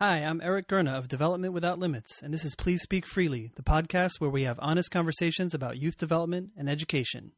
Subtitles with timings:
[0.00, 3.64] Hi, I'm Eric Gurna of Development Without Limits, and this is Please Speak Freely, the
[3.64, 7.32] podcast where we have honest conversations about youth development and education.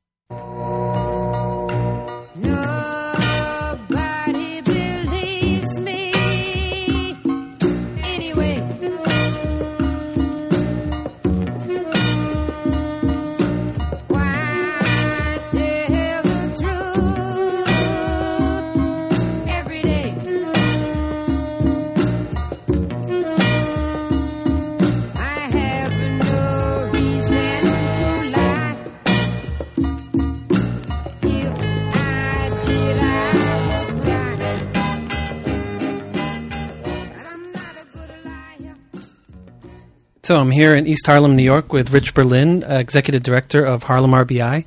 [40.30, 43.82] So I'm here in East Harlem, New York, with Rich Berlin, uh, Executive Director of
[43.82, 44.64] Harlem RBI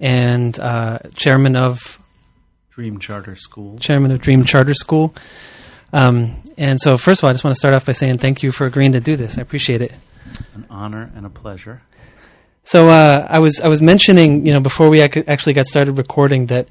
[0.00, 2.00] and uh, Chairman of
[2.70, 3.78] Dream Charter School.
[3.78, 5.14] Chairman of Dream Charter School.
[5.92, 8.42] Um, and so, first of all, I just want to start off by saying thank
[8.42, 9.38] you for agreeing to do this.
[9.38, 9.92] I appreciate it.
[10.52, 11.82] An honor and a pleasure.
[12.64, 15.92] So uh, I was I was mentioning, you know, before we ac- actually got started
[15.92, 16.66] recording, that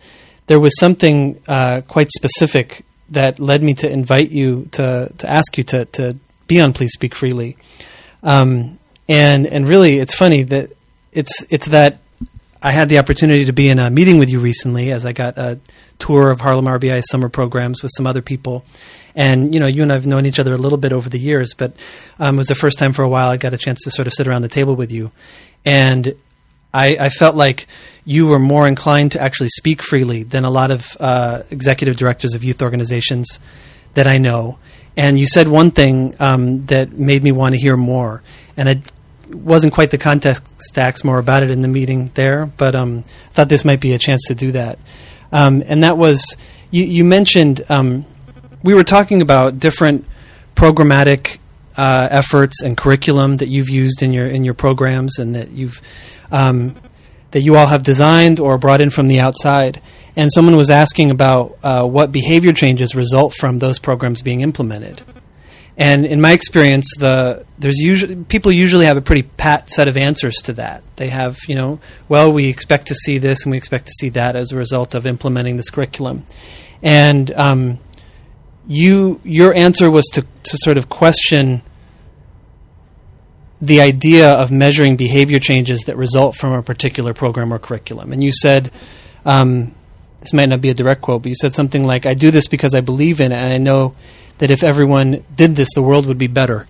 [0.47, 5.57] there was something uh, quite specific that led me to invite you to to ask
[5.57, 7.55] you to to be on Please Speak Freely,
[8.23, 10.71] um, and and really, it's funny that
[11.11, 11.99] it's it's that
[12.61, 15.37] I had the opportunity to be in a meeting with you recently as I got
[15.37, 15.59] a
[15.99, 18.63] tour of Harlem RBI summer programs with some other people.
[19.15, 21.53] And you know, you and I've known each other a little bit over the years,
[21.53, 21.73] but
[22.19, 24.07] um, it was the first time for a while I got a chance to sort
[24.07, 25.11] of sit around the table with you,
[25.65, 26.15] and
[26.73, 27.67] I, I felt like
[28.05, 32.33] you were more inclined to actually speak freely than a lot of uh, executive directors
[32.33, 33.39] of youth organizations
[33.93, 34.57] that I know.
[34.95, 38.21] And you said one thing um, that made me want to hear more,
[38.55, 38.81] and I
[39.29, 43.33] wasn't quite the context ask more about it in the meeting there, but um, I
[43.33, 44.77] thought this might be a chance to do that.
[45.31, 46.37] Um, and that was
[46.71, 48.05] you, you mentioned um,
[48.63, 50.05] we were talking about different
[50.55, 51.39] programmatic
[51.75, 55.81] uh, efforts and curriculum that you've used in your in your programs and that you've
[56.31, 56.75] um,
[57.33, 59.81] that you all have designed or brought in from the outside.
[60.15, 65.01] And someone was asking about uh, what behavior changes result from those programs being implemented.
[65.75, 69.97] And in my experience, the there's usually people usually have a pretty pat set of
[69.97, 70.83] answers to that.
[70.97, 74.09] They have, you know, well, we expect to see this and we expect to see
[74.09, 76.25] that as a result of implementing this curriculum.
[76.83, 77.79] And um,
[78.67, 81.63] you, your answer was to to sort of question
[83.63, 88.11] the idea of measuring behavior changes that result from a particular program or curriculum.
[88.11, 88.69] And you said,
[89.23, 89.73] um,
[90.19, 92.47] this might not be a direct quote, but you said something like, I do this
[92.47, 93.95] because I believe in it, and I know
[94.39, 96.67] that if everyone did this, the world would be better.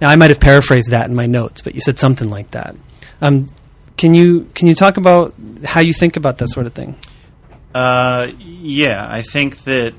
[0.00, 2.76] Now, I might have paraphrased that in my notes, but you said something like that.
[3.20, 3.48] Um,
[3.96, 6.96] can you can you talk about how you think about that sort of thing?
[7.74, 9.94] Uh, yeah, I think that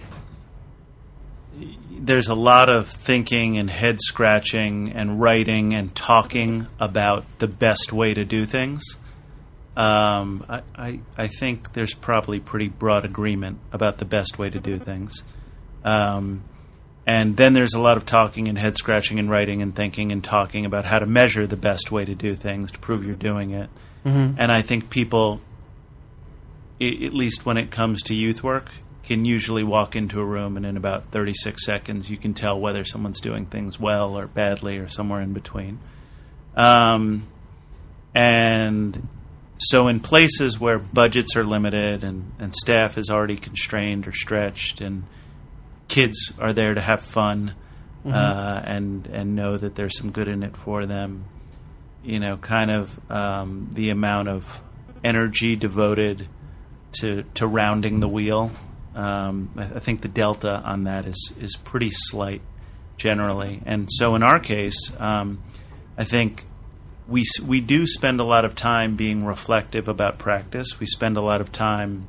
[2.04, 7.94] there's a lot of thinking and head scratching and writing and talking about the best
[7.94, 8.82] way to do things.
[9.78, 14.60] Um, I, I, I think there's probably pretty broad agreement about the best way to
[14.60, 15.24] do things.
[15.84, 16.44] Um,
[17.06, 20.24] and then there's a lot of talking and head scratching and writing and thinking and
[20.24, 23.52] talking about how to measure the best way to do things to prove you're doing
[23.52, 23.70] it.
[24.40, 25.42] And I think people,
[26.82, 28.72] i- at least when it comes to youth work,
[29.04, 32.84] can usually walk into a room and in about 36 seconds you can tell whether
[32.84, 35.80] someone's doing things well or badly or somewhere in between.
[36.56, 37.28] Um,
[38.14, 39.08] and
[39.58, 44.82] so, in places where budgets are limited and, and staff is already constrained or stretched,
[44.82, 45.04] and
[45.88, 47.54] kids are there to have fun
[48.06, 51.26] uh, and and know that there's some good in it for them,
[52.04, 54.62] you know, kind of um, the amount of
[55.04, 56.28] energy devoted
[56.94, 58.52] to to rounding the wheel.
[58.96, 62.42] Um, I, I think the delta on that is is pretty slight
[62.98, 65.42] generally, and so in our case, um,
[65.98, 66.46] I think
[67.08, 70.80] we we do spend a lot of time being reflective about practice.
[70.80, 72.08] We spend a lot of time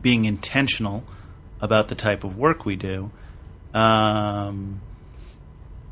[0.00, 1.04] being intentional
[1.60, 3.10] about the type of work we do.
[3.74, 4.80] Um,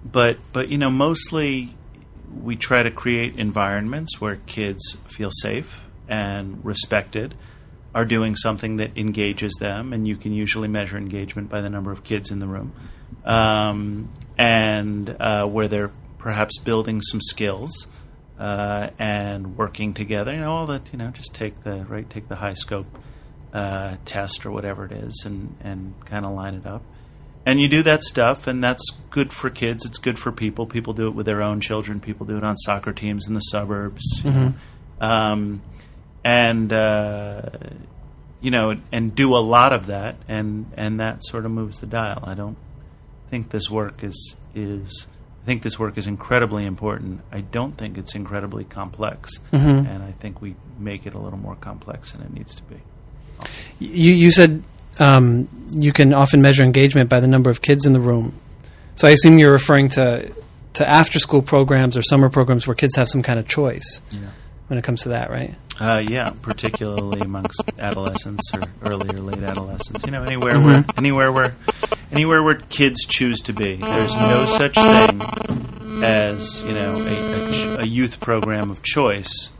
[0.05, 1.75] but but you know mostly
[2.43, 7.35] we try to create environments where kids feel safe and respected
[7.97, 11.91] are doing something that engages them and you can usually measure engagement by the number
[11.91, 12.73] of kids in the room
[13.25, 14.09] um,
[14.39, 17.89] and uh, where they're perhaps building some skills
[18.39, 22.29] uh, and working together you know all that you know just take the right take
[22.29, 22.87] the HighScope
[23.57, 26.83] uh, test or whatever it is and, and kind of line it up.
[27.47, 30.67] And you do that stuff and that's good for kids it's good for people.
[30.67, 33.41] People do it with their own children people do it on soccer teams in the
[33.41, 34.53] suburbs know.
[35.01, 35.63] um,
[36.27, 37.43] and uh,
[38.41, 41.87] you know and do a lot of that and and that sort of moves the
[41.87, 42.57] dial i don't
[43.31, 45.07] think this work is is
[45.43, 47.21] I think this work is incredibly important.
[47.31, 49.87] I don't think it's incredibly complex, Mm-hmm.
[49.87, 52.77] and I think we make it a little more complex than it needs to be.
[53.79, 54.65] You, you said
[54.99, 58.35] um, you can often measure engagement by the number of kids in the room.
[58.97, 60.33] So I assume you're referring to
[60.73, 64.01] to after school programs or summer programs where kids have some kind of choice
[64.67, 65.55] when it comes to that, right?
[65.79, 70.05] Uh, yeah, particularly amongst adolescents or early or late adolescents.
[70.07, 71.55] You know, anywhere where anywhere where
[72.11, 73.77] anywhere where kids choose to be.
[73.77, 79.51] There's no such thing as you know a, a, ch- a youth program of choice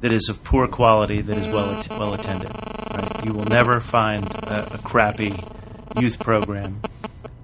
[0.00, 2.50] that is of poor quality that is well att- well attended.
[2.94, 3.24] Right?
[3.24, 5.42] You will never find a, a crappy
[5.98, 6.80] youth program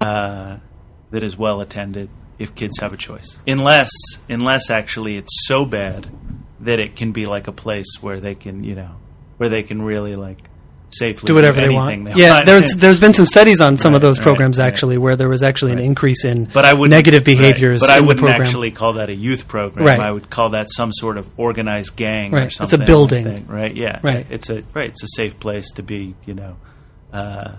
[0.01, 0.57] uh,
[1.11, 2.09] that is well attended
[2.39, 3.89] if kids have a choice, unless
[4.29, 6.07] unless actually it's so bad
[6.59, 8.95] that it can be like a place where they can you know
[9.37, 10.49] where they can really like
[10.89, 11.93] safely Do whatever they want.
[11.93, 12.45] anything yeah, want.
[12.45, 14.65] there's there's been some studies on some of those programs right.
[14.65, 17.81] actually where there was actually an increase in but I would negative behaviors.
[17.81, 19.85] But I wouldn't actually call that a youth program.
[19.85, 19.99] Right.
[19.99, 22.81] I would call that some sort of organized gang or something.
[22.81, 23.47] It's a building.
[23.47, 23.75] Right?
[23.75, 23.99] Yeah.
[24.01, 24.25] Right.
[24.29, 24.89] It's a right.
[24.89, 26.15] It's a safe place to be.
[26.25, 26.55] You know,
[27.11, 27.55] uh,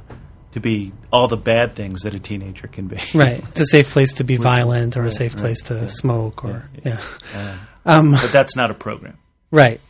[0.52, 2.98] to be all the bad things that a teenager can be.
[3.14, 5.86] Right, it's a safe place to be violent or a safe right, place to yeah.
[5.86, 7.00] smoke or yeah.
[7.34, 7.56] Uh,
[7.88, 9.18] Um, but that's not a program.
[9.50, 9.80] Right.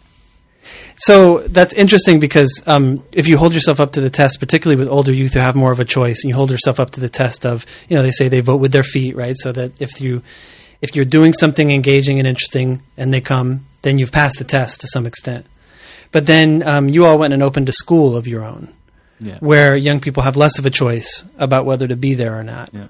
[0.96, 4.88] So that's interesting because um, if you hold yourself up to the test, particularly with
[4.92, 7.08] older youth who have more of a choice, and you hold yourself up to the
[7.08, 9.36] test of, you know, they say they vote with their feet, right?
[9.36, 10.22] So that if you
[10.80, 14.80] if you're doing something engaging and interesting, and they come, then you've passed the test
[14.82, 15.46] to some extent.
[16.12, 18.72] But then um, you all went and opened a school of your own,
[19.20, 19.38] Yeah.
[19.40, 22.70] where young people have less of a choice about whether to be there or not.
[22.72, 22.86] Yeah.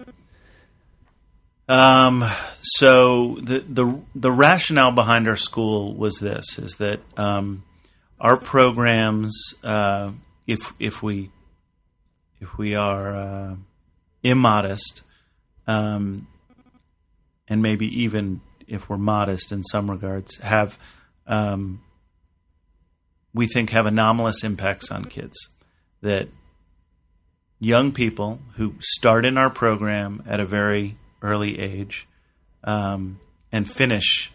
[1.68, 2.24] Um,
[2.62, 7.62] so the, the the rationale behind our school was this: is that um,
[8.18, 10.12] our programs, uh,
[10.46, 11.30] if if we
[12.40, 13.56] if we are uh,
[14.22, 15.02] immodest,
[15.66, 16.26] um,
[17.46, 20.78] and maybe even if we're modest in some regards, have
[21.26, 21.82] um,
[23.34, 25.36] we think have anomalous impacts on kids.
[26.00, 26.28] That
[27.58, 32.06] young people who start in our program at a very early age
[32.64, 33.20] um,
[33.52, 34.32] and finish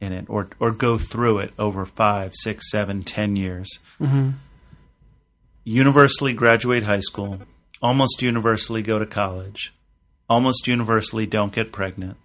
[0.00, 3.78] in it or, or go through it over five, six, seven, ten years.
[5.64, 7.38] Universally graduate high school,
[7.82, 9.72] almost universally go to college,
[10.28, 12.16] almost universally don't get pregnant.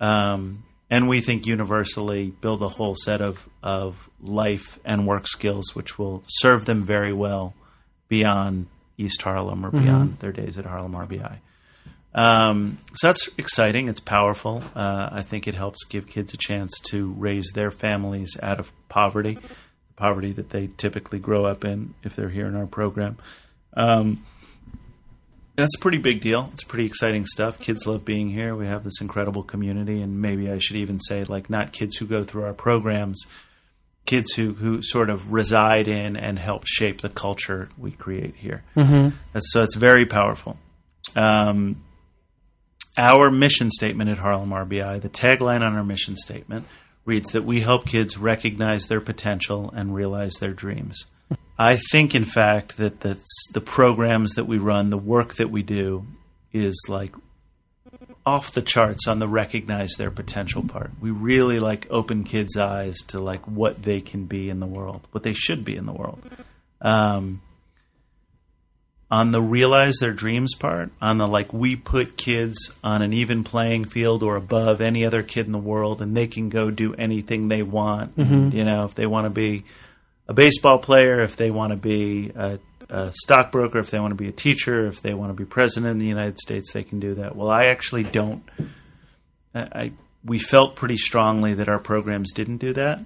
[0.00, 5.74] Um, and we think universally build a whole set of, of life and work skills
[5.74, 7.54] which will serve them very well
[8.08, 8.66] beyond
[8.98, 11.38] East Harlem or beyond their days at Harlem RBI.
[12.16, 13.88] Um, so that's exciting.
[13.88, 14.64] It's powerful.
[14.74, 18.72] Uh, I think it helps give kids a chance to raise their families out of
[18.88, 23.18] poverty, the poverty that they typically grow up in if they're here in our program.
[23.74, 24.24] Um,
[25.56, 26.48] that's a pretty big deal.
[26.54, 27.58] It's pretty exciting stuff.
[27.60, 28.56] Kids love being here.
[28.56, 32.06] We have this incredible community, and maybe I should even say, like, not kids who
[32.06, 33.22] go through our programs,
[34.06, 38.64] kids who, who sort of reside in and help shape the culture we create here.
[38.74, 39.16] Mm-hmm.
[39.32, 40.58] That's, so it's very powerful.
[41.14, 41.82] Um,
[42.96, 46.66] our mission statement at Harlem RBI, the tagline on our mission statement
[47.04, 51.06] reads that we help kids recognize their potential and realize their dreams.
[51.58, 53.18] I think, in fact, that the
[53.52, 56.06] the programs that we run, the work that we do,
[56.52, 57.14] is like
[58.26, 60.90] off the charts on the recognize their potential part.
[61.00, 65.06] We really like open kids' eyes to like what they can be in the world,
[65.12, 66.20] what they should be in the world.
[66.80, 67.40] Um,
[69.10, 73.44] on the realize their dreams part, on the like we put kids on an even
[73.44, 76.92] playing field or above any other kid in the world, and they can go do
[76.94, 78.12] anything they want.
[78.52, 79.64] You know, if they want to be
[80.26, 82.58] a baseball player, if they want to be a,
[82.88, 85.92] a stockbroker, if they want to be a teacher, if they want to be president
[85.92, 87.36] in the United States, they can do that.
[87.36, 88.42] Well, I actually don't.
[89.54, 89.92] I, I
[90.24, 93.04] we felt pretty strongly that our programs didn't do that,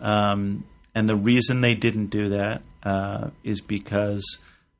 [0.00, 0.64] um,
[0.96, 4.38] and the reason they didn't do that uh, is because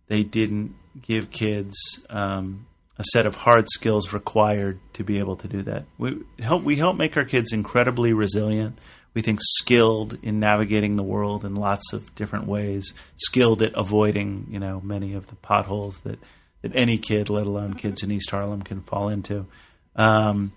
[0.09, 1.77] they didn't give kids
[2.09, 2.67] um,
[2.99, 5.85] a set of hard skills required to be able to do that.
[5.99, 8.79] We help we help make our kids incredibly resilient.
[9.15, 14.47] We think skilled in navigating the world in lots of different ways, skilled at avoiding
[14.51, 16.19] you know many of the potholes that
[16.63, 19.47] that any kid, let alone kids in East Harlem, can fall into.
[19.95, 20.53] Um,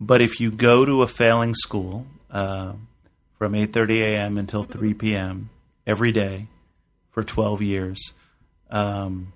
[0.00, 2.74] but if you go to a failing school uh,
[3.38, 4.38] from 8:30 a.m.
[4.38, 5.50] until 3 p.m.
[5.86, 6.48] every day
[7.10, 8.12] for 12 years,
[8.70, 9.32] um,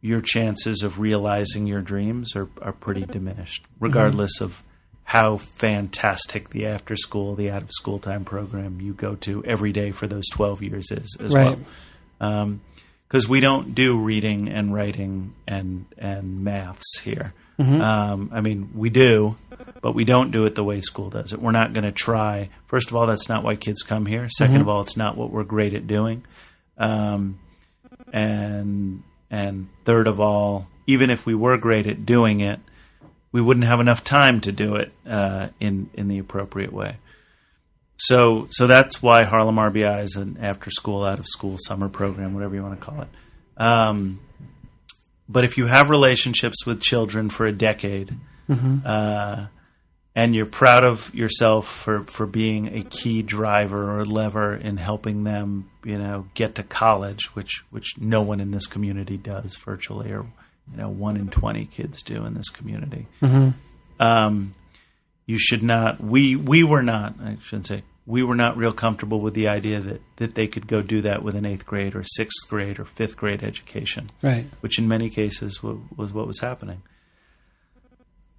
[0.00, 4.62] your chances of realizing your dreams are, are pretty diminished, regardless of
[5.04, 9.72] how fantastic the after school, the out of school time program you go to every
[9.72, 11.58] day for those 12 years is as Right.
[12.20, 12.58] well.
[13.08, 17.34] Because we don't do reading and writing and, and maths here.
[17.58, 19.36] Um, I mean, we do,
[19.82, 21.42] but we don't do it the way school does it.
[21.42, 22.48] We're not going to try.
[22.68, 24.28] First of all, that's not why kids come here.
[24.40, 26.24] 2nd of all, it's not what we're great at doing.
[26.78, 27.38] Um,
[28.12, 32.60] and and third of all, even if we were great at doing it,
[33.32, 36.96] we wouldn't have enough time to do it uh, in in the appropriate way.
[37.96, 42.34] So so that's why Harlem RBI is an after school, out of school summer program,
[42.34, 43.08] whatever you want to call it.
[43.56, 44.20] Um,
[45.28, 48.16] but if you have relationships with children for a decade,
[48.84, 49.46] uh,
[50.14, 55.24] and you're proud of yourself for, for being a key driver or lever in helping
[55.24, 60.10] them, you know, get to college, which which no one in this community does virtually,
[60.10, 60.26] or
[60.70, 63.06] you know, one in twenty kids do in this community.
[63.98, 64.54] Um,
[65.26, 66.00] you should not.
[66.02, 67.14] We we were not.
[67.22, 70.66] I shouldn't say we were not real comfortable with the idea that that they could
[70.66, 74.46] go do that with an eighth grade or sixth grade or fifth grade education Right.
[74.60, 76.82] which in many cases wa- was what was happening.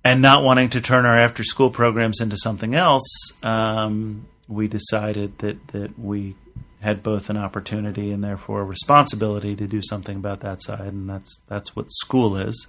[0.04, 3.08] And not wanting to turn our after school programs into something else,
[3.44, 6.36] um, we decided that, that we
[6.82, 11.10] had both an opportunity and therefore a responsibility to do something about that side, and
[11.10, 12.68] that's that's what school is.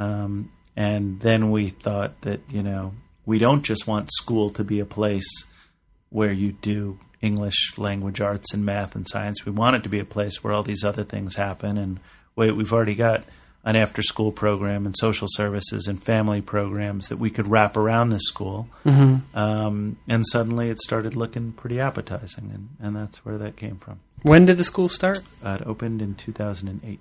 [0.00, 4.80] Um, and then we thought that you know we don't just want school to be
[4.80, 5.28] a place
[6.10, 9.44] where you do English language arts and math and science.
[9.44, 11.76] We want it to be a place where all these other things happen.
[11.78, 12.00] And
[12.36, 13.24] wait, we've already got
[13.64, 18.10] an after school program and social services and family programs that we could wrap around
[18.10, 18.68] this school.
[18.86, 22.50] Um, and suddenly it started looking pretty appetizing.
[22.54, 24.00] And, and that's where that came from.
[24.22, 25.20] When did the school start?
[25.44, 27.00] Uh, it opened in 2008.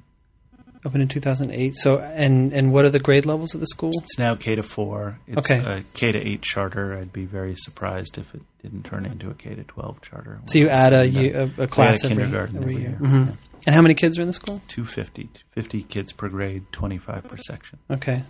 [0.85, 1.75] Opened in 2008.
[1.75, 3.89] So, and and what are the grade levels of the school?
[4.03, 5.19] It's now K to four.
[5.27, 5.57] It's Okay.
[5.59, 6.95] a K to eight charter.
[6.95, 10.39] I'd be very surprised if it didn't turn into a K to twelve charter.
[10.45, 12.23] So you add a, It's in you, the- a, a class we add a every,
[12.25, 12.89] kindergarten every every year.
[12.91, 12.99] year.
[13.01, 13.37] Mhm.
[13.67, 14.62] And how many kids are in the school?
[14.69, 17.79] 250, 50 kids per grade, 25 per section.
[17.91, 18.24] Okay.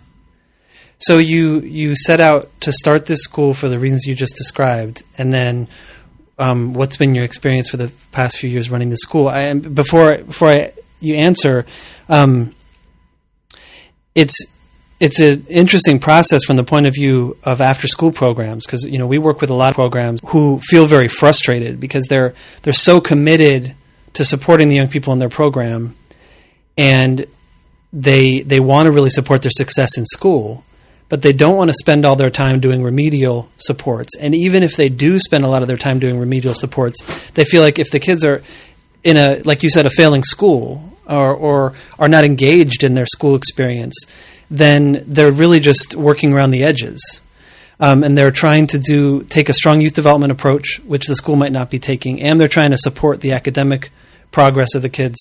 [0.98, 5.04] So you you set out to start this school for the reasons you just described,
[5.16, 5.68] and then
[6.40, 9.28] um, what's been your experience for the past few years running the school?
[9.28, 11.66] I, before before I, you answer,
[12.08, 12.52] um,
[14.16, 14.44] it's
[14.98, 18.98] it's an interesting process from the point of view of after school programs because you
[18.98, 22.72] know we work with a lot of programs who feel very frustrated because they're they're
[22.72, 23.76] so committed
[24.14, 25.94] to supporting the young people in their program
[26.76, 27.26] and
[27.92, 30.64] they they want to really support their success in school
[31.08, 34.14] but they don't want to spend all their time doing remedial supports.
[34.16, 37.44] And even if they do spend a lot of their time doing remedial supports they
[37.44, 38.42] feel like if the kids are
[39.04, 43.06] in a like you said a failing school or or are not engaged in their
[43.06, 44.06] school experience
[44.50, 47.22] then they're really just working around the edges.
[47.80, 51.36] Um, and they're trying to do take a strong youth development approach, which the school
[51.36, 53.90] might not be taking, and they're trying to support the academic
[54.30, 55.16] progress of the kids,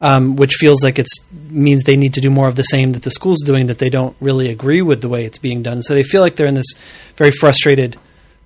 [0.00, 1.06] um, which feels like it
[1.48, 3.90] means they need to do more of the same that the school's doing that they
[3.90, 5.82] don't really agree with the way it's being done.
[5.82, 6.74] So they feel like they're in this
[7.16, 7.96] very frustrated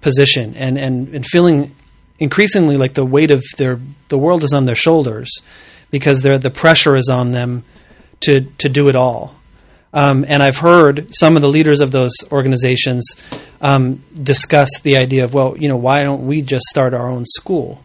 [0.01, 1.75] position and and, and feeling
[2.19, 5.31] increasingly like the weight of their the world is on their shoulders
[5.91, 7.65] because they're, the pressure is on them
[8.21, 9.35] to to do it all.
[9.93, 13.17] Um, and I've heard some of the leaders of those organizations
[13.63, 17.25] um, discuss the idea of, well, you know, why don't we just start our own
[17.25, 17.83] school?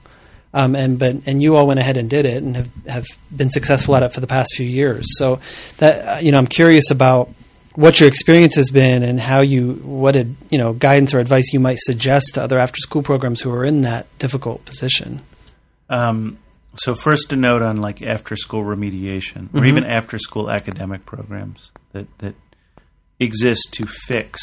[0.53, 3.05] Um, and but and you all went ahead and did it and have, have
[3.35, 5.05] been successful at it for the past few years.
[5.17, 5.39] So
[5.77, 7.29] that uh, you know, I'm curious about
[7.75, 11.53] what your experience has been and how you what ad, you know guidance or advice
[11.53, 15.21] you might suggest to other after school programs who are in that difficult position.
[15.89, 16.37] Um,
[16.75, 21.71] so first a note on like after school remediation or even after school academic programs
[21.91, 22.35] that, that
[23.19, 24.41] exist to fix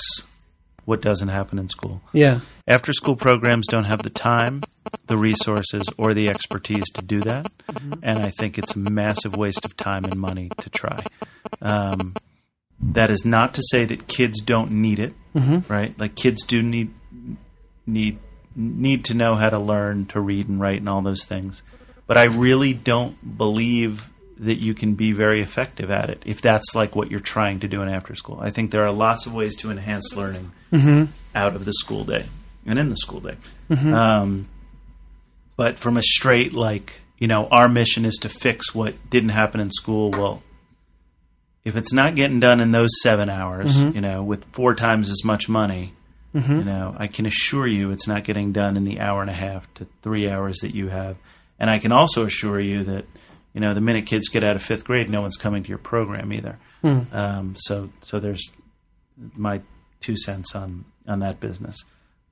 [0.85, 2.03] what doesn't happen in school.
[2.13, 2.41] Yeah.
[2.67, 4.63] After school programs don't have the time,
[5.07, 7.51] the resources, or the expertise to do that.
[8.03, 11.03] And I think it's a massive waste of time and money to try.
[11.63, 12.15] Um,
[12.81, 15.15] that is not to say that kids don't need it,
[15.69, 15.99] right?
[15.99, 16.93] Like kids do need
[17.87, 18.19] need
[18.55, 21.63] need to know how to learn to read and write and all those things.
[22.07, 26.75] But I really don't believe that you can be very effective at it if that's
[26.75, 28.39] like what you're trying to do in after school.
[28.41, 30.53] I think there are lots of ways to enhance learning
[31.35, 32.27] out of the school day
[32.67, 33.37] and in the school day.
[33.93, 34.49] Um,
[35.59, 39.61] but from a straight like you know our mission is to fix what didn't happen
[39.61, 40.11] in school.
[40.11, 40.43] Well,
[41.65, 45.23] if it's not getting done in those seven hours, you know, with four times as
[45.25, 45.93] much money,
[46.59, 49.35] you know, I can assure you it's not getting done in the hour and a
[49.35, 51.17] half to three hours that you have.
[51.59, 53.05] And I can also assure you that,
[53.53, 55.79] you know, the minute kids get out of fifth grade, no one's coming to your
[55.79, 56.59] program either.
[57.13, 58.49] Um, so, so there's
[59.35, 59.61] my
[60.01, 61.77] two cents on on that business.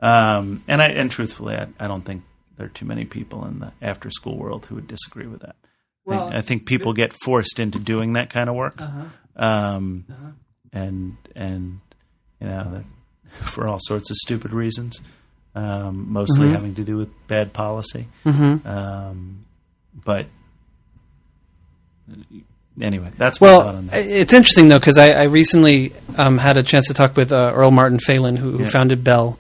[0.01, 2.23] Um, and I and truthfully, I, I don't think
[2.57, 5.57] there are too many people in the after school world who would disagree with that.
[5.63, 5.63] I
[6.11, 8.81] think- Well- I think people get forced into doing that kind of work,
[9.37, 10.05] um,
[10.73, 11.81] and and
[12.41, 15.01] you know that for all sorts of stupid reasons,
[15.55, 16.53] um, mostly Mhm.
[16.53, 18.07] having to do with bad policy.
[18.25, 18.67] Mm-hmm.
[18.69, 19.45] Um,
[20.05, 20.27] but
[22.81, 23.99] anyway, that's my Well, thought on that.
[24.07, 27.53] it's interesting though because I, I recently um, had a chance to talk with uh,
[27.55, 28.69] Earl Martin Phalen, who, who Yeah.
[28.71, 29.39] founded Bell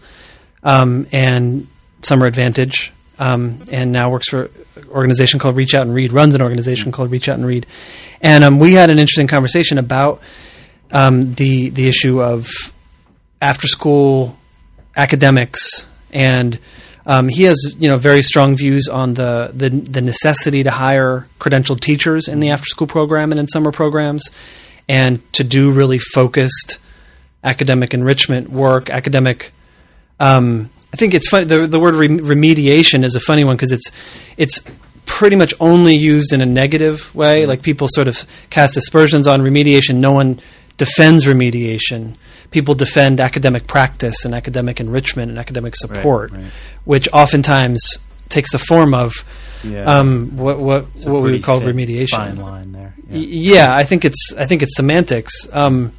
[0.62, 1.68] um, and
[2.02, 4.44] Summer Advantage, um, and now works for
[4.76, 6.12] an organization called Reach Out and Read.
[6.12, 7.66] Runs an organization called Reach Out and Read,
[8.20, 10.20] and um, we had an interesting conversation about
[10.92, 12.48] um, the the issue of
[13.40, 14.38] after school
[14.96, 16.58] academics and
[17.06, 21.28] um, he has you know very strong views on the, the the necessity to hire
[21.38, 24.30] credentialed teachers in the after school program and in summer programs
[24.88, 26.78] and to do really focused
[27.44, 29.52] academic enrichment work academic
[30.18, 33.70] um, I think it's funny the, the word rem- remediation is a funny one because
[33.70, 33.92] it's
[34.38, 34.64] it's
[35.04, 39.42] pretty much only used in a negative way like people sort of cast aspersions on
[39.42, 40.40] remediation no one
[40.78, 42.16] defends remediation
[42.50, 46.50] people defend academic practice and academic enrichment and academic support right.
[46.84, 47.98] which oftentimes
[48.30, 49.12] takes the form of
[49.62, 49.84] Yeah.
[49.84, 52.16] um, what what what we would call remediation.
[52.16, 52.94] Fine line there.
[53.10, 53.18] Yeah.
[53.56, 55.92] Yeah, I think it's I think it's semantics, um,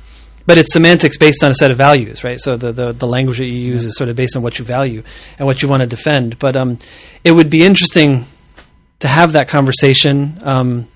[0.47, 2.39] but it's semantics based on a set of values, right?
[2.39, 4.65] So the, the the language that you use is sort of based on what you
[4.65, 5.03] value
[5.37, 6.39] and what you want to defend.
[6.39, 6.79] But um,
[7.23, 8.25] it would be interesting
[8.99, 10.87] to have that conversation um,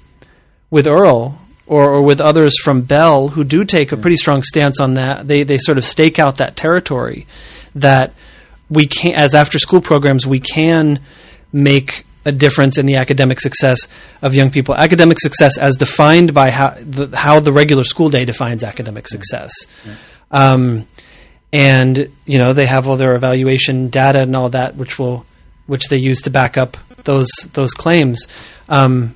[0.71, 4.79] with Earl or, or with others from Bell who do take a pretty strong stance
[4.79, 5.27] on that.
[5.27, 7.27] They they sort of stake out that territory
[7.75, 8.13] that
[8.69, 11.01] we can as after school programs we can
[11.51, 13.87] make a difference in the academic success
[14.21, 14.75] of young people.
[14.75, 19.51] Academic success as defined by how the, how the regular school day defines academic success.
[20.29, 20.87] Um,
[21.53, 25.25] and you know they have all their evaluation data and all that, which will
[25.67, 28.27] which they use to back up those those claims.
[28.69, 29.15] Um,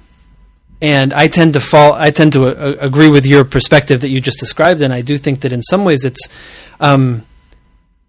[0.82, 1.94] and I tend to fall.
[1.94, 5.18] I tend to uh, agree with your perspective that you just described, and I do
[5.18, 6.28] think that in some ways it's
[6.80, 7.26] um,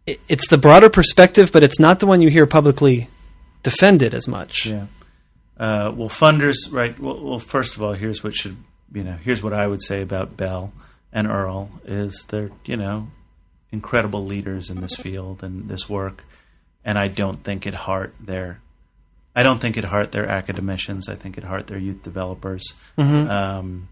[0.07, 3.09] it's the broader perspective, but it's not the one you hear publicly
[3.62, 4.66] defended as much.
[4.66, 4.87] Yeah.
[5.59, 6.99] Uh, well, funders, right?
[6.99, 8.57] Well, well, first of all, here's what should
[8.92, 9.14] you know.
[9.14, 10.73] Here's what I would say about Bell
[11.12, 13.09] and Earl is they're you know
[13.73, 16.25] incredible leaders in this field and this work,
[16.85, 18.61] and I don't think at heart they're.
[19.35, 21.09] I don't think at heart they're academicians.
[21.09, 22.75] I think at heart they're youth developers.
[22.99, 23.88] Um,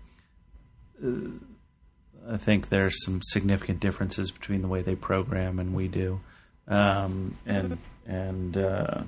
[1.05, 6.21] uh, I think there's some significant differences between the way they program and we do,
[6.69, 9.03] um, and and uh,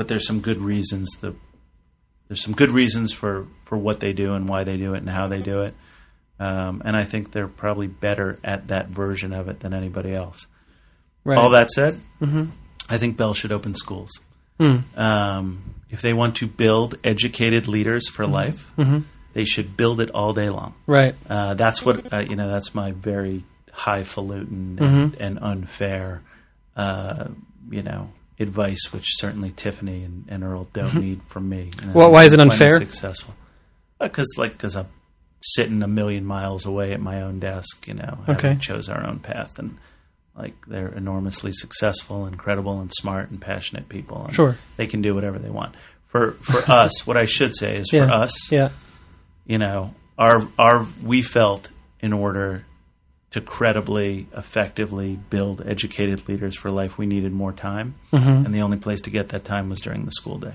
[0.00, 1.10] but there's some good reasons.
[1.20, 1.34] The
[2.26, 5.10] there's some good reasons for for what they do and why they do it and
[5.10, 5.74] how they do it,
[6.38, 10.46] um, and I think they're probably better at that version of it than anybody else.
[11.22, 11.36] Right.
[11.36, 12.00] All that said,
[12.88, 14.10] I think Bell should open schools.
[14.96, 18.64] Um, if they want to build educated leaders for life,
[19.34, 20.72] they should build it all day long.
[20.86, 21.14] Right.
[21.28, 22.48] Uh, that's what uh, you know.
[22.48, 26.22] That's my very highfalutin and, and unfair,
[26.74, 27.26] uh,
[27.70, 31.00] you know, advice, which certainly Tiffany and, and Earl don't mm-hmm.
[31.00, 31.70] need from me.
[31.92, 32.78] Well, why is it unfair?
[32.78, 33.34] Successful,
[34.00, 34.88] because like because I'm
[35.42, 37.86] sitting a million miles away at my own desk.
[37.86, 38.56] You know, Okay.
[38.60, 39.78] chose our own path and.
[40.36, 44.24] Like they're enormously successful, incredible, and smart and passionate people.
[44.26, 44.56] And Sure.
[44.78, 45.74] they can do whatever they want.
[46.06, 48.06] For for us, what I should say is Yeah.
[48.06, 48.70] for us, Yeah.
[49.44, 51.68] you know, our our we felt
[52.00, 52.64] in order
[53.32, 58.44] to credibly, effectively build educated leaders for life, we needed more time, Mm-hmm.
[58.46, 60.54] and the only place to get that time was during the school day.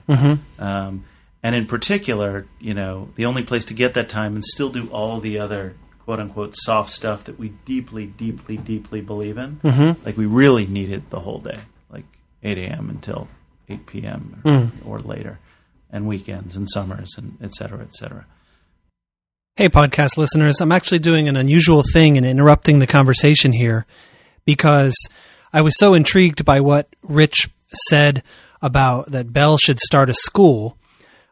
[0.60, 1.06] Um,
[1.42, 4.88] and in particular, you know, the only place to get that time and still do
[4.90, 10.06] all the other quote unquote soft stuff that we deeply, deeply, deeply believe in, Mm-hmm.
[10.06, 11.60] like we really needed the whole day,
[11.90, 12.06] like
[12.44, 12.90] 8 a.m.
[12.90, 13.28] until
[13.70, 14.42] 8 p.m.
[14.44, 14.72] or, Mm.
[14.86, 15.40] or later,
[15.92, 18.26] and weekends and summers and et cetera, et cetera.
[19.58, 20.60] Hey, podcast listeners.
[20.60, 23.86] I'm actually doing an unusual thing and interrupting the conversation here
[24.44, 24.94] because
[25.54, 27.50] I was so intrigued by what Rich
[27.88, 28.22] said
[28.62, 30.78] about that Bell should start a school.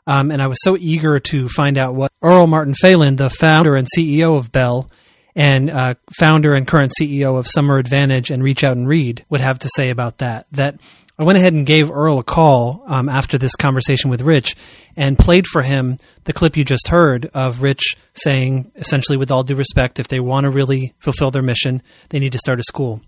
[0.08, 3.76] Um, and I was so eager to find out what Earl Martin Phalen, the founder
[3.76, 4.90] and CEO of Bell,
[5.36, 9.42] and uh, founder and current CEO of Summer Advantage and Reach Out and Read, would
[9.42, 10.48] have to say about that.
[10.50, 10.80] That
[11.18, 14.56] I went ahead and gave Earl a call um, after this conversation with Rich
[14.96, 19.44] and played for him the clip you just heard of Rich saying, essentially, with all
[19.44, 22.64] due respect, if they want to really fulfill their mission, they need to start a
[22.64, 23.02] school.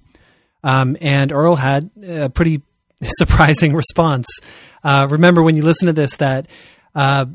[0.63, 2.61] Um, and Earl had a pretty
[3.03, 4.27] surprising response.
[4.83, 6.47] Uh, remember when you listen to this that
[6.93, 7.25] uh,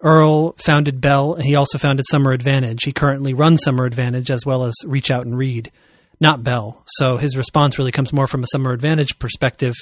[0.00, 2.84] Earl founded Bell and he also founded Summer Advantage.
[2.84, 5.70] He currently runs Summer Advantage as well as Reach Out and Read,
[6.20, 6.82] not Bell.
[6.86, 9.74] So his response really comes more from a Summer Advantage perspective,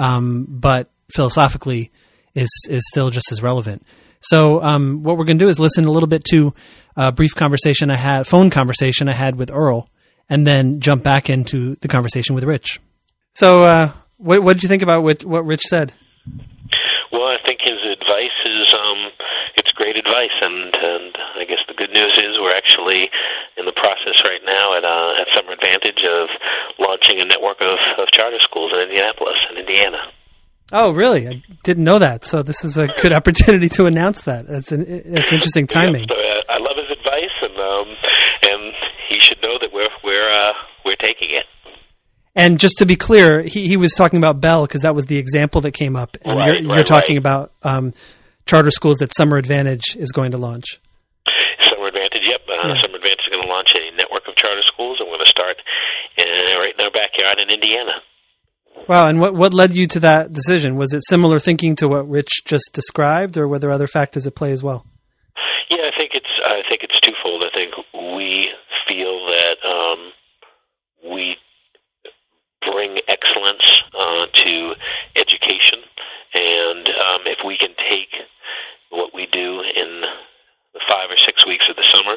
[0.00, 1.90] um, but philosophically
[2.34, 3.82] is is still just as relevant.
[4.22, 6.52] So um, what we're going to do is listen a little bit to
[6.96, 9.88] a brief conversation I had, phone conversation I had with Earl,
[10.28, 12.80] and then jump back into the conversation with Rich.
[13.34, 15.92] So uh, what what did you think about what what Rich said?
[17.12, 19.10] Well, I think his advice is um,
[19.56, 23.10] it's great advice, and, and I guess the good news is we're actually
[23.56, 26.28] in the process right now at uh, at Summer Advantage of
[26.78, 30.12] launching a network of, of charter schools in Indianapolis and Indiana.
[30.72, 31.26] Oh, really?
[31.26, 32.24] I didn't know that.
[32.24, 34.46] So this is a good opportunity to announce that.
[34.46, 36.06] That's an it's interesting timing.
[36.08, 37.96] So, uh, I love his advice, and um,
[38.48, 38.74] and
[39.08, 40.52] he should know that we're we're uh,
[40.84, 41.44] we're taking it.
[42.36, 45.18] And just to be clear, he, he was talking about Bell because that was the
[45.18, 47.18] example that came up, and Right, you're, you're right, talking right.
[47.18, 47.92] about um,
[48.46, 50.80] charter schools that Summer Advantage is going to launch.
[51.62, 52.40] Summer Advantage, yep.
[52.48, 52.80] Uh, Yeah.
[52.82, 55.30] Summer Advantage is going to launch a network of charter schools, and we're going to
[55.30, 55.56] start
[56.18, 57.92] uh, right in our backyard in Indiana.
[58.88, 60.76] Wow, and what what led you to that decision?
[60.76, 64.34] Was it similar thinking to what Rich just described, or were there other factors at
[64.34, 64.86] play as well?
[65.68, 67.44] Yeah, I think it's I think it's twofold.
[67.44, 67.74] I think
[68.16, 68.48] we
[68.88, 70.12] feel that um,
[71.12, 71.36] we
[72.62, 74.72] bring excellence uh, to
[75.16, 75.80] education,
[76.34, 78.08] and um, if we can take
[78.90, 80.02] what we do in
[80.74, 82.16] the five or six weeks of the summer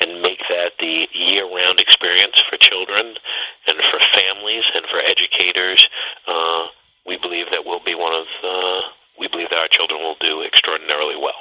[0.00, 3.14] and make that the year-round experience for children
[3.66, 5.86] and for families and for educators,
[6.26, 6.64] uh,
[7.06, 8.82] we believe that we'll be one of the,
[9.18, 11.32] we believe that our children will do extraordinarily well.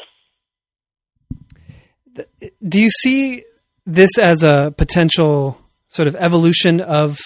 [2.67, 3.45] Do you see
[3.85, 7.17] this as a potential sort of evolution of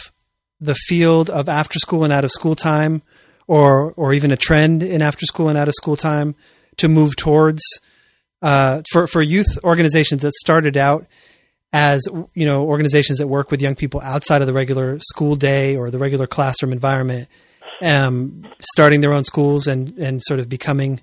[0.61, 3.01] the field of after school and out of school time,
[3.47, 6.35] or or even a trend in after school and out of school time
[6.77, 7.61] to move towards
[8.41, 11.07] uh, for for youth organizations that started out
[11.71, 12.01] as
[12.35, 15.89] you know organizations that work with young people outside of the regular school day or
[15.89, 17.27] the regular classroom environment,
[17.81, 21.01] um, starting their own schools and and sort of becoming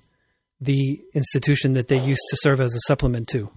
[0.61, 3.49] the institution that they used to serve as a supplement to.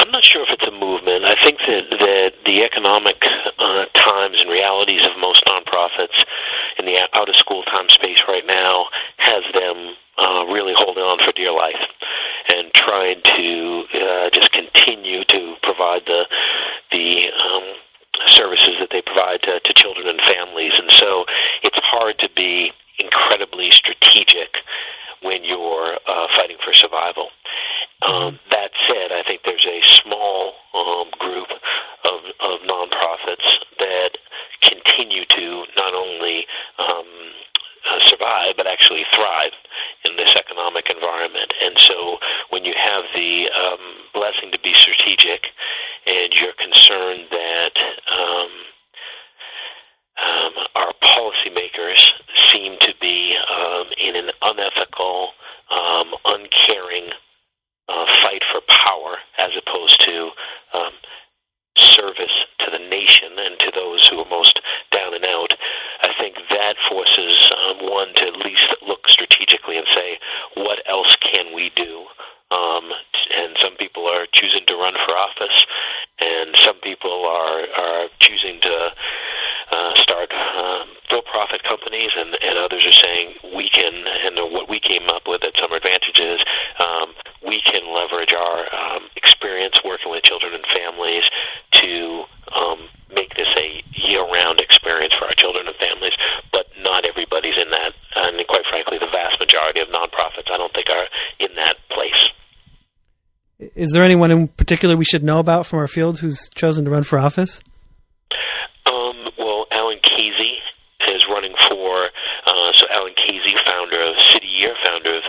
[0.00, 1.24] I'm not sure if it's a movement.
[1.24, 3.22] I think that, that the economic
[3.58, 6.24] uh, times and realities of most nonprofits
[6.78, 8.86] in the out of school time space right now
[9.18, 11.80] has them uh, really holding on for dear life
[12.54, 16.26] and trying to uh, just continue to provide the
[16.92, 17.62] the um,
[18.26, 20.72] services that they provide to, to children and families.
[20.76, 21.24] And so
[21.62, 24.56] it's hard to be incredibly strategic
[25.22, 27.28] when you're uh, fighting for survival.
[28.06, 31.48] Um, that said, I think there's a small um, group
[32.04, 34.10] of, of nonprofits that
[34.62, 36.46] continue to not only
[36.78, 37.04] um,
[37.90, 39.52] uh, survive but actually thrive
[40.04, 41.52] in this economic environment.
[41.62, 42.18] And so,
[42.50, 43.78] when you have the um,
[44.14, 45.46] blessing to be strategic,
[46.06, 47.72] and you're concerned that
[48.10, 48.48] um,
[50.22, 52.12] um, our policymakers
[52.52, 55.30] seem to be um, in an unethical,
[55.70, 57.10] um, uncaring
[57.88, 60.30] uh, fight for power as opposed to
[60.74, 60.92] um,
[61.76, 64.60] service to the nation and to those who are most
[64.92, 65.52] down and out.
[66.02, 70.18] I think that forces um, one to at least look strategically and say,
[70.54, 72.04] what else can we do?
[72.50, 72.90] Um,
[73.36, 75.66] and some people are choosing to run for office,
[76.20, 78.90] and some people are are choosing to
[79.70, 83.94] uh, start um, for-profit companies, and, and others are saying we can.
[84.26, 86.40] And what we came up with at Summer Advantage is
[86.80, 87.14] um,
[87.46, 91.22] we can leverage our um, experience working with children and families
[91.72, 96.12] to um, make this a year-round experience for our children and families.
[96.52, 100.74] But not everybody's in that, and quite frankly, the vast majority of nonprofits I don't
[100.74, 101.06] think are
[101.38, 102.30] in that place.
[103.90, 106.92] Is there anyone in particular we should know about from our field who's chosen to
[106.92, 107.60] run for office?
[108.86, 110.58] Um, well, Alan Khazei
[111.08, 112.04] is running for.
[112.46, 115.24] Uh, so Alan Khazei, founder of City Year, founder of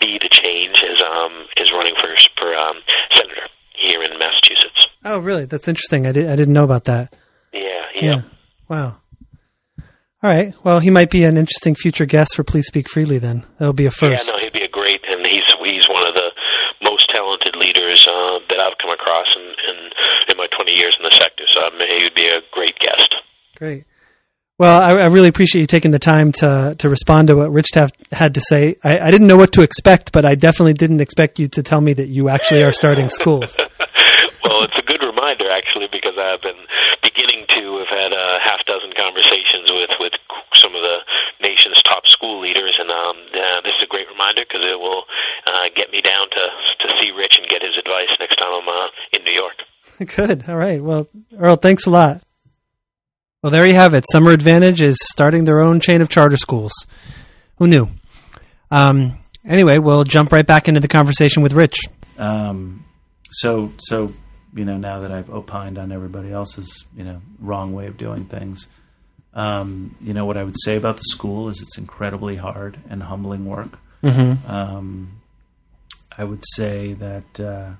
[0.00, 2.76] Be the Change, is um, is running for for um,
[3.10, 4.86] senator here in Massachusetts.
[5.04, 5.46] Oh, really?
[5.46, 6.06] That's interesting.
[6.06, 7.16] I, did, I didn't know about that.
[7.52, 8.22] Yeah, yeah.
[8.68, 8.98] Wow.
[10.24, 10.54] All right.
[10.62, 13.44] Well, he might be an interesting future guest for Please Speak Freely then.
[13.58, 14.28] That'll be a first.
[14.28, 16.30] Yeah, no, he'd be a great, and he's he's one of the
[16.82, 19.76] most talented leaders uh, that I've come across in, in
[20.30, 21.44] in my 20 years in the sector.
[21.52, 23.14] So um, he would be a great guest.
[23.56, 23.84] Great.
[24.56, 27.72] Well, I, I really appreciate you taking the time to to respond to what Rich
[27.72, 28.76] Taft had to say.
[28.84, 31.80] I, I didn't know what to expect, but I definitely didn't expect you to tell
[31.80, 33.56] me that you actually are starting schools.
[34.44, 36.60] well, it's a good reminder actually because I've been
[37.02, 40.12] beginning to have had a half dozen conversations with with
[40.54, 40.98] some of the
[41.42, 45.02] nation's top school leaders, and um, uh, this is a great reminder because it will
[45.48, 48.68] uh, get me down to to see Rich and get his advice next time I'm
[48.68, 49.58] uh, in New York.
[50.16, 50.48] Good.
[50.48, 50.80] All right.
[50.80, 52.22] Well, Earl, thanks a lot.
[53.44, 54.06] Well, there you have it.
[54.10, 56.72] Summer Advantage is starting their own chain of charter schools.
[57.58, 57.90] Who knew?
[58.70, 61.78] Um, Anyway, we'll jump right back into the conversation with Rich.
[62.18, 62.84] Um,
[63.30, 64.14] so so
[64.54, 68.24] you know now that I've opined on everybody else's you know wrong way of doing
[68.24, 68.68] things,
[69.34, 73.02] um, you know what I would say about the school is it's incredibly hard and
[73.02, 73.78] humbling work.
[74.02, 74.50] Mm-hmm.
[74.50, 75.20] Um,
[76.16, 77.70] I would say that uh,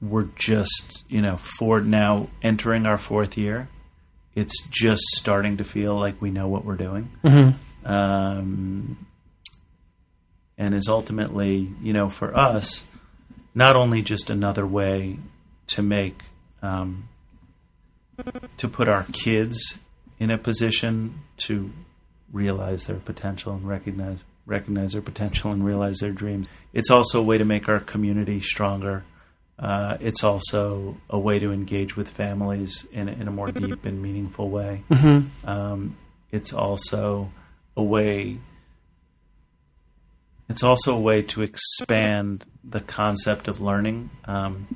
[0.00, 3.68] we're just you know for now entering our fourth year.
[4.34, 7.86] It's just starting to feel like we know what we're doing Mm-hmm.
[7.90, 9.06] um,
[10.58, 12.86] and is ultimately, you know, for us,
[13.54, 15.18] not only just another way
[15.68, 16.22] to make,
[16.62, 17.08] um,
[18.58, 19.78] to put our kids
[20.18, 21.72] in a position to
[22.32, 26.48] realize their potential and recognize recognize their potential and realize their dreams.
[26.72, 29.04] It's also a way to make our community stronger.
[29.62, 33.84] Uh, it's also a way to engage with families in, a- in a more deep
[33.84, 34.82] and meaningful way.
[34.90, 35.48] Mm-hmm.
[35.48, 35.96] Um,
[36.32, 37.30] it's also
[37.76, 38.38] a way.
[40.48, 44.10] It's also a way to expand the concept of learning.
[44.24, 44.66] Um,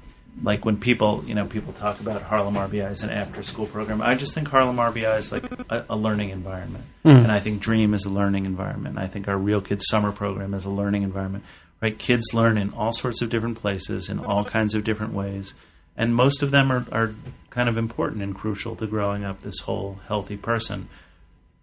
[0.43, 4.01] like when people, you know, people talk about Harlem RBI as an after-school program.
[4.03, 7.95] I just think Harlem RBI is like a, a learning environment, and I think Dream
[7.95, 8.99] is a learning environment.
[8.99, 11.45] I think our Real Kids Summer program is a learning environment.
[11.81, 11.99] Right?
[11.99, 15.55] Kids learn in all sorts of different places in all kinds of different ways,
[15.97, 17.15] and most of them are, are
[17.51, 20.89] kind of important and crucial to growing up this whole healthy person.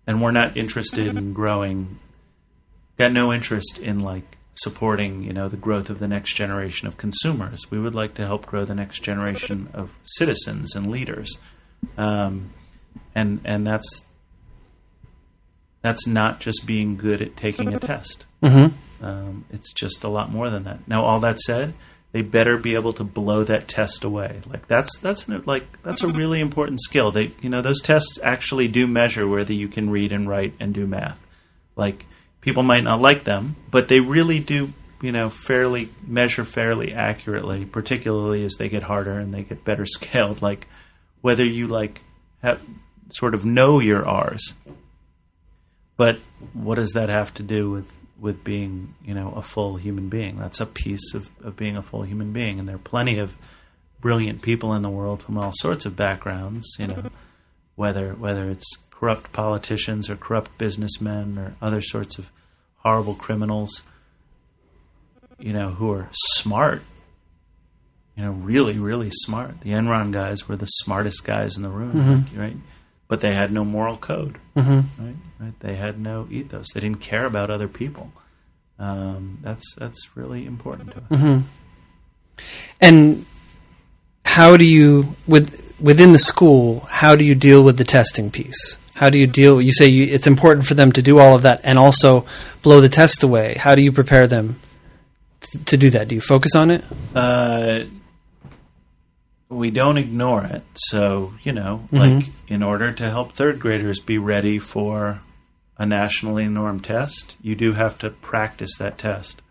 [0.05, 1.99] And we're not interested in growing
[2.97, 6.97] got no interest in like supporting you know the growth of the next generation of
[6.97, 7.69] consumers.
[7.71, 11.37] We would like to help grow the next generation of citizens and leaders.
[11.97, 12.51] Um,
[13.15, 14.03] and and that's
[15.81, 18.25] that's not just being good at taking a test.
[18.41, 18.75] Mm-hmm.
[19.03, 20.87] Um, it's just a lot more than that.
[20.87, 21.73] Now, all that said,
[22.13, 24.41] they better be able to blow that test away.
[24.47, 27.11] Like that's that's an, like that's a really important skill.
[27.11, 30.73] They you know those tests actually do measure whether you can read and write and
[30.73, 31.25] do math.
[31.75, 32.05] Like
[32.39, 37.65] people might not like them, but they really do you know fairly measure fairly accurately,
[37.65, 40.41] particularly as they get harder and they get better scaled.
[40.41, 40.67] Like
[41.21, 42.01] whether you like
[42.43, 42.61] have
[43.11, 44.53] sort of know your R's.
[45.97, 46.19] But
[46.53, 50.37] what does that have to do with with being, you know, a full human being?
[50.37, 53.35] That's a piece of, of being a full human being, and there are plenty of
[53.99, 56.67] brilliant people in the world from all sorts of backgrounds.
[56.77, 57.03] You know,
[57.75, 62.29] whether whether it's corrupt politicians or corrupt businessmen or other sorts of
[62.77, 63.83] horrible criminals.
[65.39, 66.83] You know, who are smart.
[68.15, 69.61] You know, really, really smart.
[69.61, 72.39] The Enron guys were the smartest guys in the room, mm-hmm.
[72.39, 72.55] right?
[73.07, 75.03] But they had no moral code Mm-hmm.
[75.03, 75.15] right?
[75.39, 75.59] Right?
[75.59, 76.67] They had no ethos.
[76.73, 78.11] They didn't care about other people.
[78.79, 81.03] Um, that's that's really important to us.
[81.09, 81.39] Mm-hmm.
[82.81, 83.25] And
[84.25, 86.81] how do you with within the school?
[86.89, 88.77] How do you deal with the testing piece?
[88.95, 89.59] How do you deal?
[89.61, 92.25] You say you, it's important for them to do all of that and also
[92.61, 93.55] blow the test away.
[93.55, 94.59] How do you prepare them
[95.39, 96.07] t- to do that?
[96.07, 96.83] Do you focus on it?
[97.15, 97.83] Uh,
[99.53, 100.63] we don't ignore it.
[100.75, 105.21] So you know, like in order to help third graders be ready for
[105.77, 109.41] a nationally normed test, you do have to practice that test.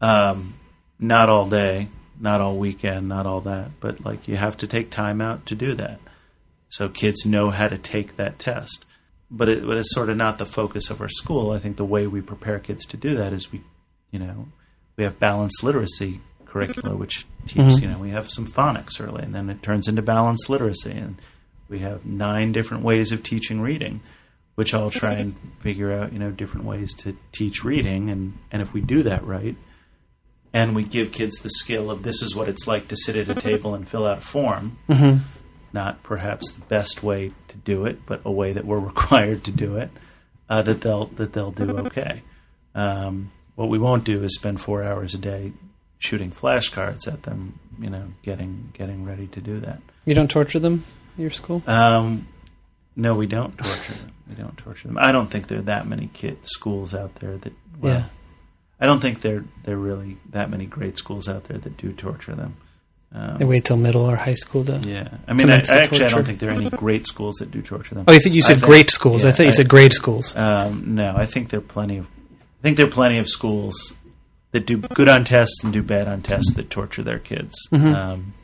[0.00, 0.54] Um,
[0.98, 1.88] not all day,
[2.20, 5.54] not all weekend, not all that, but like you have to take time out to
[5.54, 6.00] do that.
[6.68, 8.84] So kids know how to take that test.
[9.30, 11.50] But it, but it's sort of not the focus of our school.
[11.50, 13.62] I think the way we prepare kids to do that is we,
[14.10, 14.48] you know,
[14.96, 19.34] we have balanced literacy curricula, which teach, you know, we have some phonics early, and
[19.34, 21.16] then it turns into balanced literacy, and
[21.68, 24.00] we have nine different ways of teaching reading,
[24.54, 28.62] which I'll try and figure out, you know, different ways to teach reading, and and
[28.62, 29.56] if we do that right,
[30.52, 33.28] and we give kids the skill of this is what it's like to sit at
[33.28, 35.18] a table and fill out a form, Mm-hmm.
[35.72, 39.50] not perhaps the best way to do it, but a way that we're required to
[39.50, 39.90] do it,
[40.48, 42.22] uh, that they'll that they'll do okay.
[42.74, 45.52] Um, what we won't do is spend four hours a day
[45.98, 49.80] shooting flashcards at them, you know, getting getting ready to do that.
[50.04, 50.84] You don't torture them
[51.16, 51.62] at your school?
[51.66, 52.28] Um,
[52.96, 54.12] no, we don't torture them.
[54.28, 54.98] We don't torture them.
[54.98, 57.52] I don't think there are that many kid schools out there that.
[57.80, 58.04] Well, Yeah.
[58.80, 61.92] I don't think there there are really that many great schools out there that do
[61.92, 62.56] torture them.
[63.12, 64.78] Um, They wait till middle or high school to.
[64.80, 67.50] yeah, I mean, I, the actually, I don't think there are any great schools that
[67.50, 68.04] do torture them.
[68.06, 69.24] Oh, you think you I said think- great schools?
[69.24, 70.36] I yeah, thought you I- said grade schools.
[70.36, 72.04] Um, no, I think there are plenty of.
[72.06, 73.94] I think there are plenty of schools
[74.58, 77.54] that do good on tests and do bad on tests that torture their kids.
[77.72, 77.94] Mhm.
[77.94, 78.34] Um,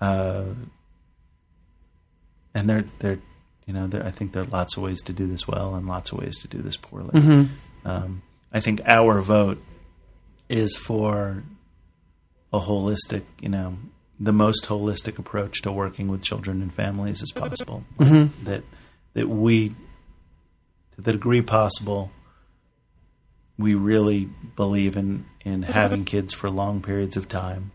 [0.00, 0.44] uh,
[2.54, 3.18] and they're they're
[3.66, 5.86] you know there I think there are lots of ways to do this well and
[5.86, 7.20] lots of ways to do this poorly.
[7.20, 7.44] hmm
[7.84, 9.62] Um, I think our vote
[10.48, 11.44] is for
[12.52, 13.78] a holistic, you know,
[14.18, 17.84] the most holistic approach to working with children and families as possible.
[17.98, 18.30] Mhm.
[18.44, 18.64] That
[19.14, 19.70] that we,
[20.94, 22.10] to the degree possible,
[23.60, 27.70] we really believe in in having kids for long periods of time,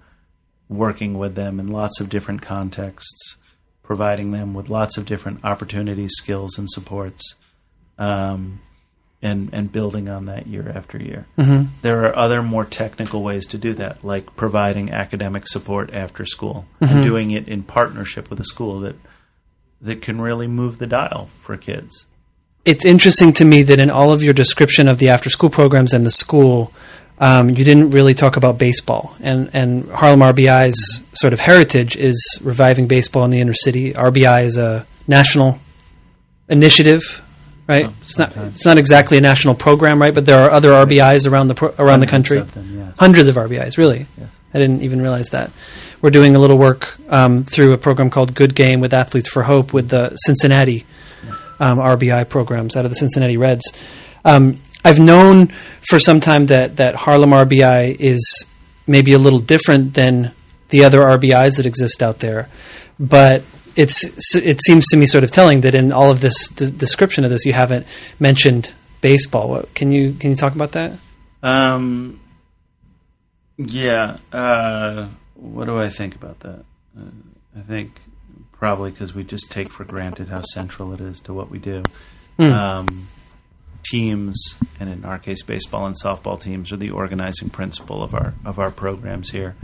[0.69, 3.37] working with them in lots of different contexts,
[3.83, 7.35] providing them with lots of different opportunities, skills, and supports,
[7.97, 8.61] um,
[9.21, 11.25] and and building on that year after year.
[11.37, 11.69] Mm-hmm.
[11.81, 16.65] There are other more technical ways to do that, like providing academic support after school
[16.81, 18.95] and doing it in partnership with a school that
[19.81, 22.07] that can really move the dial for kids.
[22.65, 25.93] It's interesting to me that in all of your description of the after school programs
[25.93, 26.73] and the school,
[27.19, 29.15] um, you didn't really talk about baseball.
[29.21, 33.93] And, and Harlem RBI's sort of heritage is reviving baseball in the inner city.
[33.93, 35.59] RBI is a national
[36.49, 37.21] initiative,
[37.67, 37.85] right?
[37.85, 38.55] Oh, it's not sometimes.
[38.55, 40.13] it's not exactly a national program, right?
[40.13, 42.39] But there are other RBIs around the pro- around the country.
[42.39, 42.93] of them.
[42.97, 44.07] Hundreds of RBIs, really.
[44.53, 45.51] I didn't even realize that.
[46.01, 49.43] We're doing a little work um, through a program called Good Game with Athletes for
[49.43, 50.85] Hope with the Cincinnati
[51.59, 53.63] um, RBI programs out of the Cincinnati Reds.
[54.23, 55.47] Um, I've known
[55.89, 58.45] for some time that, that Harlem RBI is
[58.87, 60.31] maybe a little different than
[60.69, 62.49] the other RBIs that exist out there,
[62.99, 63.43] but
[63.75, 67.23] it's it seems to me sort of telling that in all of this d- description
[67.23, 67.85] of this, you haven't
[68.19, 69.49] mentioned baseball.
[69.49, 70.97] What, can you can you talk about that?
[71.43, 72.19] Um,
[73.57, 74.17] yeah.
[74.31, 76.65] Uh, what do I think about that?
[76.97, 77.99] Uh, I think
[78.59, 81.83] probably because we just take for granted how central it is to what we do.
[82.53, 83.07] Um,
[83.89, 88.33] teams, and in our case, baseball and softball teams, are the organizing principle of our
[88.43, 89.55] of our programs here.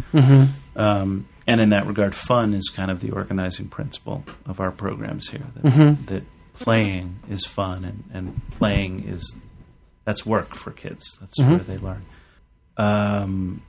[0.75, 5.30] Um, and in that regard, fun is kind of the organizing principle of our programs
[5.30, 5.43] here.
[5.56, 5.65] That,
[6.06, 6.23] that
[6.60, 9.34] playing is fun, and, and playing is
[10.06, 11.17] that's work for kids.
[11.19, 12.06] That's where they learn.
[12.77, 13.63] Um,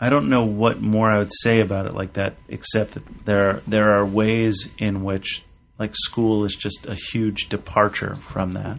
[0.00, 3.50] I don't know what more I would say about it like that, except that there
[3.50, 5.42] are, there are ways in which
[5.78, 8.78] like school is just a huge departure from that.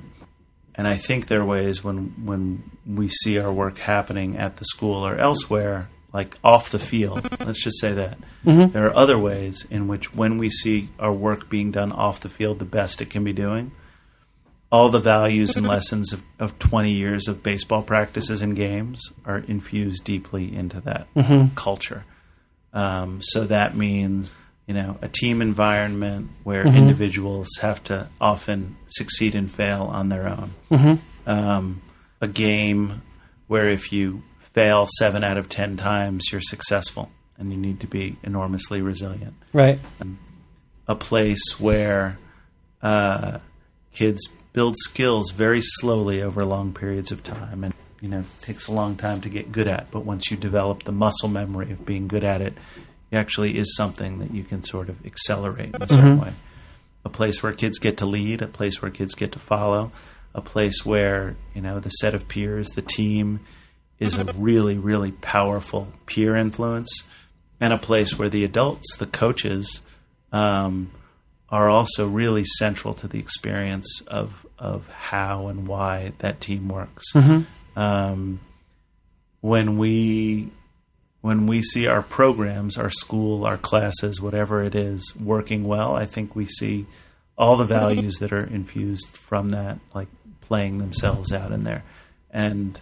[0.76, 4.66] And I think there are ways when when we see our work happening at the
[4.66, 7.30] school or elsewhere, like off the field.
[7.46, 8.72] Let's just say that mm-hmm.
[8.72, 12.30] there are other ways in which when we see our work being done off the
[12.30, 13.72] field, the best it can be doing,
[14.72, 19.40] all the values and lessons of, of 20 years of baseball practices and games are
[19.40, 21.08] infused deeply into that
[21.56, 22.06] culture.
[22.72, 24.32] Um, so that means,
[24.68, 30.28] you know, a team environment where individuals have to often succeed and fail on their
[30.28, 31.00] own.
[31.26, 31.82] Um,
[32.22, 33.02] a game
[33.48, 34.22] where if you
[34.54, 39.34] fail seven out of 10 times, you're successful and you need to be enormously resilient
[39.54, 39.80] Right.
[40.88, 42.20] a place where
[42.84, 43.40] uh,
[43.94, 47.64] kids build skills very slowly over long periods of time.
[47.64, 50.38] And you know it takes a long time to get good at but once you
[50.38, 52.54] develop the muscle memory of being good at it
[53.12, 56.34] it actually is something that you can sort of accelerate in a certain way.
[57.04, 59.92] A place where kids get to lead a place where kids get to follow
[60.34, 63.40] a place where you know the set of peers the team
[64.00, 67.04] is a really really powerful peer influence
[67.60, 69.82] and a place where the adults the coaches
[70.32, 70.92] um,
[71.52, 77.06] are also really central to the experience of of how and why that team works.
[77.76, 78.40] Um,
[79.42, 80.50] when we
[81.22, 86.06] when we see our programs, our school, our classes, whatever it is, working well, I
[86.06, 86.86] think we see
[87.38, 90.08] all the values that are infused from that, like
[90.42, 91.84] playing themselves out in there.
[92.32, 92.80] And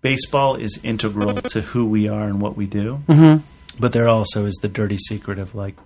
[0.00, 3.02] baseball is integral to who we are and what we do.
[3.78, 5.76] But there also is the dirty secret of like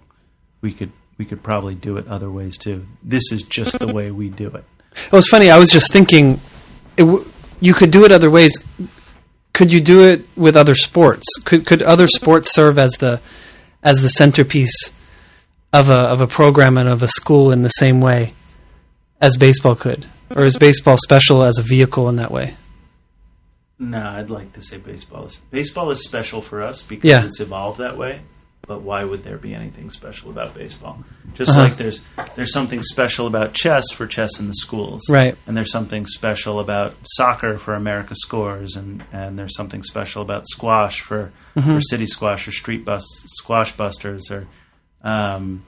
[0.61, 2.87] we could we could probably do it other ways too.
[3.03, 4.65] This is just the way we do it.
[5.07, 5.51] It was funny.
[5.51, 6.41] I was just thinking,
[6.97, 7.27] it w-
[7.61, 8.65] you could do it other ways.
[9.53, 11.27] Could you do it with other sports?
[11.45, 13.21] Could could other sports serve as the
[13.83, 14.95] as the centerpiece
[15.73, 18.33] of a of a program and of a school in the same way
[19.21, 22.55] as baseball could, or is baseball special as a vehicle in that way?
[23.79, 27.25] No, I'd like to say baseball is baseball is special for us because Yeah.
[27.27, 28.21] it's evolved that way.
[28.67, 31.05] But why would there be anything special about baseball?
[31.35, 31.63] Just Uh-huh.
[31.63, 32.01] like there's
[32.35, 35.37] there's something special about chess for chess in the schools, Right.
[35.47, 40.47] And there's something special about soccer for America Scores, and and there's something special about
[40.49, 41.75] squash for Mm-hmm.
[41.77, 43.05] for City Squash or Street Bus
[43.39, 44.47] Squash Busters or.
[45.03, 45.65] Um,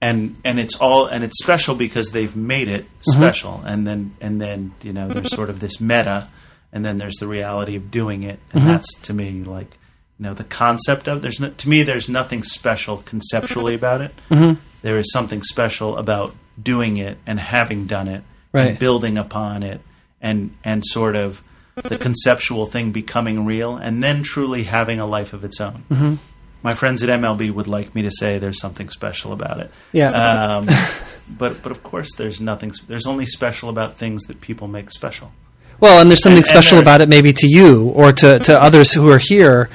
[0.00, 3.10] and and it's all and it's special because they've made it Mm-hmm.
[3.20, 6.28] special and then and then you know there's sort of this meta
[6.72, 8.70] and then there's the reality of doing it and Mm-hmm.
[8.70, 9.76] that's to me like
[10.24, 14.12] you know the concept of there's no, to me there's nothing special conceptually about it
[14.30, 14.58] Mm-hmm.
[14.80, 18.22] There is something special about doing it and having done it
[18.52, 18.68] Right.
[18.70, 19.80] and building upon it
[20.22, 21.42] and and sort of
[21.74, 26.14] the conceptual thing becoming real and then truly having a life of its own Mm-hmm.
[26.62, 29.70] my friends at MLB would like me to say there's something special about it.
[29.92, 30.10] Yeah.
[30.10, 30.68] Um,
[31.28, 32.72] but but of course there's nothing.
[32.86, 35.32] There's only special about things that people make special.
[35.80, 38.38] Well, and there's something And- and special there's- about it, maybe to you or to,
[38.38, 39.68] to others who are here,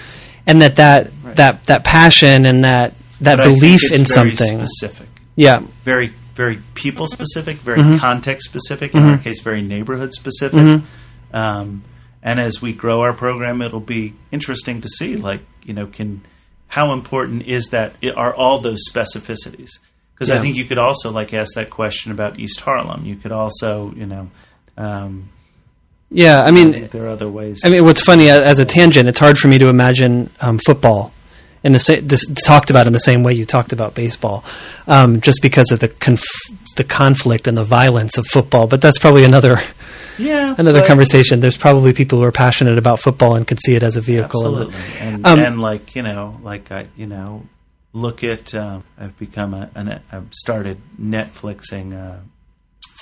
[0.49, 1.35] and that that Right.
[1.35, 4.65] that that passion and that that But belief in very something.
[4.65, 5.07] specific.
[5.35, 5.61] Yeah.
[5.85, 7.97] very very people specific, very Mm-hmm.
[7.97, 8.93] context specific.
[8.95, 10.59] In our case, very neighborhood specific.
[10.59, 11.35] Mm-hmm.
[11.35, 11.83] Um,
[12.23, 16.21] and as we grow our program, it'll be interesting to see, like you know, can
[16.67, 17.93] how important is that?
[18.15, 19.71] Are all those specificities?
[20.13, 23.05] Because I think you could also like ask that question about East Harlem.
[23.05, 24.29] You could also, you know,
[24.77, 25.29] um,
[26.11, 26.41] Yeah.
[26.43, 27.61] I I mean, think there are other ways.
[27.65, 31.13] I mean, what's funny as a tangent, it's hard for me to imagine um, football
[31.63, 34.43] in the sa- this, talked about in the same way you talked about baseball,
[34.87, 36.23] um, just because of the conf-
[36.77, 38.65] the conflict and the violence of football.
[38.67, 39.59] But that's probably another
[40.17, 41.41] yeah, another conversation.
[41.41, 44.41] There's probably people who are passionate about football and can see it as a vehicle.
[44.45, 47.45] Absolutely, and Um, and like you know, like I you know,
[47.93, 52.19] look at um, I've become a an, I've started Netflixing uh,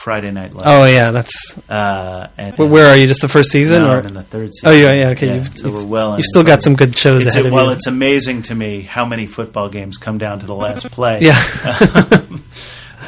[0.03, 0.63] Friday Night Lights.
[0.65, 3.07] oh yeah, that's uh, and, where, where are you?
[3.07, 4.69] Just the first season, No, or in the third season.
[4.69, 5.35] oh yeah, yeah, okay.
[5.35, 6.17] You've, so you've, we're well.
[6.17, 7.71] you've still got some good shows It's, ahead of well, you.
[7.71, 11.19] it's amazing to me how many football games come down to the last play.
[11.21, 11.41] yeah,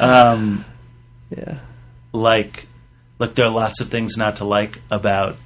[0.00, 0.64] um,
[1.36, 1.58] yeah,
[2.12, 2.66] like,
[3.18, 5.36] look, there are lots of things not to like about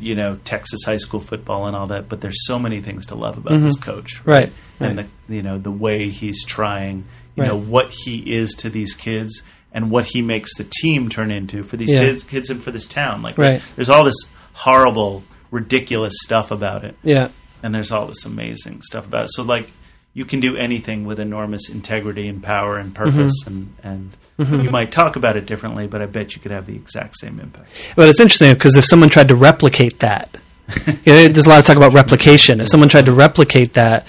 [0.00, 3.14] you know Texas high school football and all that, but there's so many things to
[3.14, 4.30] love about this coach, Mm-hmm.
[4.30, 5.06] Right, And right.
[5.28, 7.04] the you know the way he's trying,
[7.36, 7.48] you Right.
[7.48, 9.42] know what he is to these kids
[9.72, 11.98] and what he makes the team turn into for these Yeah.
[12.00, 13.22] kids, kids and for this town.
[13.22, 13.62] Like, Right.
[13.76, 14.16] there's all this
[14.52, 17.28] horrible, ridiculous stuff about it, yeah,
[17.62, 19.30] and there's all this amazing stuff about it.
[19.32, 19.70] So like
[20.14, 24.90] you can do anything with enormous integrity and power and purpose and and you might
[24.90, 27.68] talk about it differently, but I bet you could have the exact same impact.
[27.94, 30.36] But it's interesting because if someone tried to replicate that,
[31.04, 32.60] you know, there's a lot of talk about replication.
[32.60, 34.04] If someone tried to replicate that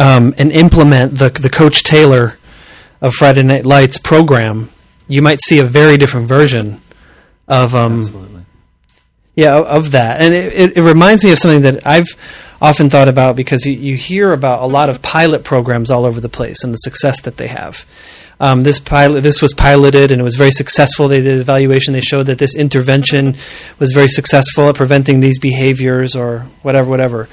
[0.00, 2.36] um, and implement the the Coach Taylor
[3.00, 4.68] of Friday Night Lights program,
[5.08, 6.80] you might see a very different version
[7.48, 8.44] of um, Absolutely.
[9.34, 10.20] yeah of, that.
[10.20, 12.08] And it, it, it reminds me of something that I've
[12.60, 16.20] often thought about because you, you hear about a lot of pilot programs all over
[16.20, 17.84] the place and the success that they have.
[18.38, 21.06] Um, this pilot, this was piloted and it was very successful.
[21.06, 21.92] They did evaluation.
[21.92, 23.36] They showed that this intervention
[23.78, 27.28] was very successful at preventing these behaviors or whatever, whatever.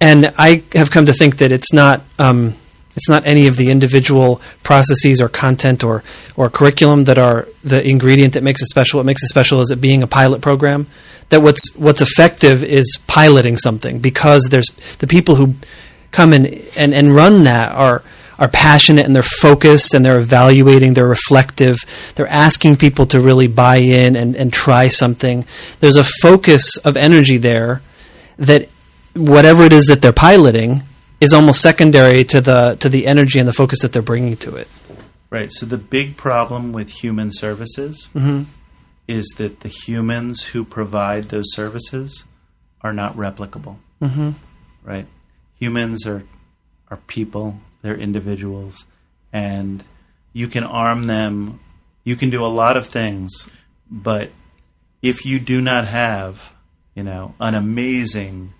[0.00, 2.54] And I have come to think that it's not um,
[2.98, 6.02] it's not any of the individual processes or content or
[6.34, 8.98] or curriculum that are the ingredient that makes it special.
[8.98, 10.88] What makes it special is it being a pilot program.
[11.28, 14.68] That what's what's effective is piloting something because there's
[14.98, 15.54] the people who
[16.10, 18.02] come in and, and run that are
[18.36, 21.78] are passionate and they're focused and they're evaluating, they're reflective,
[22.16, 25.44] they're asking people to really buy in and, and try something.
[25.78, 27.80] There's a focus of energy there
[28.38, 28.68] that
[29.14, 30.82] whatever it is that they're piloting
[31.20, 34.56] is almost secondary to the to the energy and the focus that they're bringing to
[34.56, 34.68] it.
[35.30, 35.52] Right.
[35.52, 38.08] So the big problem with human services
[39.06, 42.24] is that the humans who provide those services
[42.80, 43.76] are not replicable.
[44.00, 44.30] Mm-hmm.
[44.84, 45.06] Right.
[45.58, 46.22] Humans are
[46.90, 47.60] are people.
[47.82, 48.86] They're individuals,
[49.32, 49.84] and
[50.32, 51.60] you can arm them.
[52.04, 53.50] You can do a lot of things,
[53.90, 54.30] but
[55.02, 56.54] if you do not have,
[56.94, 58.54] you know, an amazing,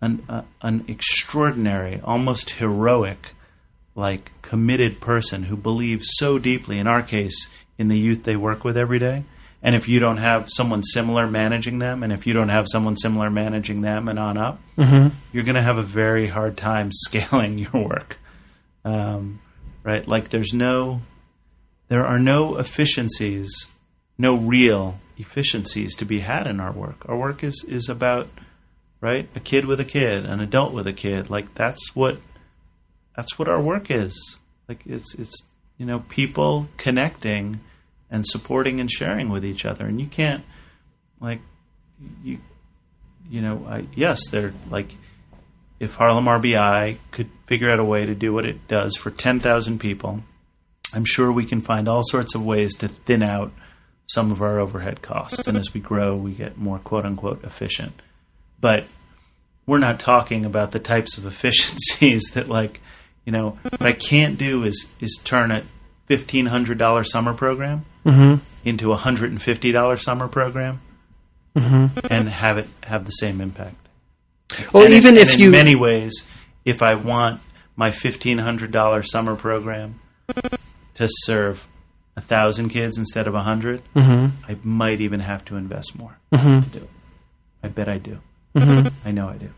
[0.00, 3.34] an uh, an extraordinary, almost heroic
[3.94, 8.64] like committed person who believes so deeply in our case in the youth they work
[8.64, 9.24] with every day.
[9.62, 12.96] And if you don't have someone similar managing them and if you don't have someone
[12.96, 14.58] similar managing them and on up
[15.32, 18.18] you're going to have a very hard time scaling your work.
[18.84, 19.40] Um,
[19.82, 20.06] right?
[20.06, 21.02] Like there's no
[21.88, 23.66] there are no efficiencies
[24.16, 27.06] no real efficiencies to be had in our work.
[27.06, 28.28] Our work is is about
[29.00, 32.18] right a kid with a kid an adult with a kid like that's what
[33.20, 34.38] that's what our work is.
[34.68, 35.36] Like it's it's
[35.76, 37.60] you know people connecting
[38.10, 40.44] and supporting and sharing with each other, and you can't
[41.20, 41.40] like
[42.24, 42.38] you
[43.28, 44.94] you know I, yes they're like
[45.78, 49.40] if Harlem RBI could figure out a way to do what it does for ten
[49.40, 50.22] thousand people,
[50.94, 53.52] I'm sure we can find all sorts of ways to thin out
[54.06, 58.00] some of our overhead costs, and as we grow, we get more quote unquote efficient.
[58.60, 58.84] But
[59.66, 62.80] we're not talking about the types of efficiencies that like
[63.24, 65.62] you know what I can't do is is turn a
[66.06, 68.42] fifteen hundred dollar summer program mm-hmm.
[68.64, 70.80] into a hundred and fifty dollar summer program
[71.54, 71.98] mm-hmm.
[72.10, 73.76] and have it have the same impact.
[74.72, 76.26] Well, And even in, if you in many ways,
[76.64, 77.40] if I want
[77.76, 80.00] my fifteen hundred dollar summer program
[80.94, 81.66] to serve
[82.16, 84.50] a thousand kids instead of a 100 mm-hmm.
[84.50, 86.90] I might even have to invest more to do it.
[87.62, 88.18] I bet I do.
[88.56, 89.48] I know I do.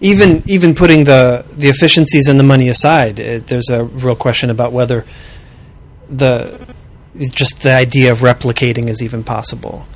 [0.00, 4.50] even even putting the the efficiencies and the money aside, it, there's a real question
[4.50, 5.04] about whether
[6.08, 6.58] the
[7.32, 9.86] just the idea of replicating is even possible.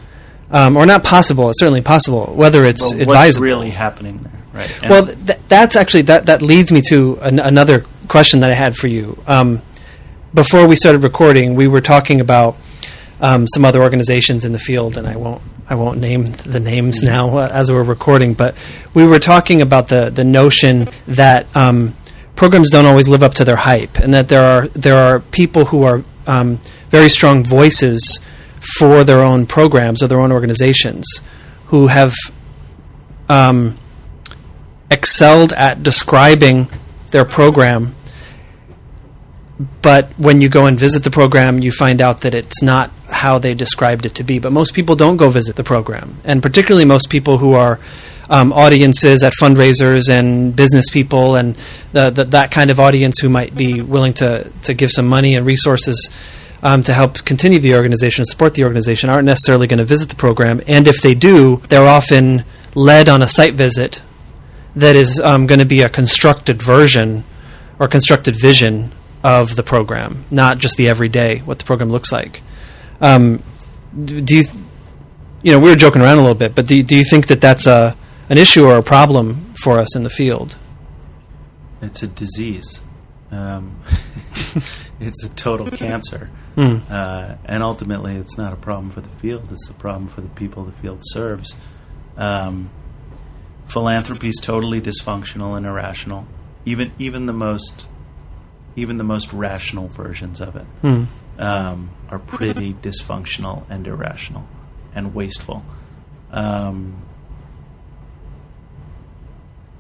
[0.51, 1.49] um, or not possible.
[1.51, 2.27] It's certainly possible.
[2.35, 3.45] Whether it's But what's advisable.
[3.47, 4.71] really happening there, right?
[4.83, 8.55] And- Well, th- that's actually that that leads me to an- another question that I
[8.55, 9.21] had for you.
[9.27, 9.61] Um,
[10.35, 12.57] before we started recording, we were talking about
[13.21, 17.03] um, some other organizations in the field, and I won't I won't name the names
[17.03, 18.55] now uh, as we're recording, but
[18.95, 21.95] we were talking about the the notion that um,
[22.37, 25.67] programs don't always live up to their hype, and that there are there are people
[25.67, 26.61] who are um,
[26.91, 28.21] very strong voices
[28.79, 31.21] for their own programs or their own organizations
[31.67, 32.15] who have
[33.29, 33.77] um,
[34.91, 36.69] excelled at describing
[37.11, 37.95] their program,
[39.83, 43.39] but when you go and visit the program, you find out that it's not how
[43.39, 44.39] they described it to be.
[44.39, 47.81] But most people don't go visit the program, and particularly most people who are
[48.29, 51.57] um, audiences at fundraisers and business people and
[51.93, 55.35] the, the, that kind of audience who might be willing to, to give some money
[55.35, 56.11] and resources
[56.63, 60.17] um, to help continue the organization support the organization aren't necessarily going to visit the
[60.17, 60.61] program.
[60.67, 62.45] And if they do, they're often
[62.75, 64.03] led on a site visit
[64.75, 67.25] that is um, going to be a constructed version
[67.79, 68.91] or constructed vision
[69.27, 72.43] of the program, not just the everyday what the program looks like.
[73.01, 73.43] Um,
[74.05, 74.45] do you,
[75.43, 77.27] you know, we were joking around a little bit, but do you, do you think
[77.27, 77.97] that that's a
[78.29, 80.57] an issue or a problem for us in the field?
[81.83, 82.81] it's a disease.
[83.31, 83.81] Um,
[85.01, 86.79] it's a total cancer, Hmm.
[86.89, 89.49] uh, and ultimately, it's not a problem for the field.
[89.53, 91.55] It's the problem for the people the field serves.
[92.17, 92.71] Um,
[93.69, 96.27] philanthropy is totally dysfunctional and irrational.
[96.65, 97.87] Even even the most
[98.77, 101.05] even the most rational versions of it Hmm.
[101.39, 104.47] um, are pretty dysfunctional and irrational
[104.95, 105.65] and wasteful.
[106.31, 107.03] Um,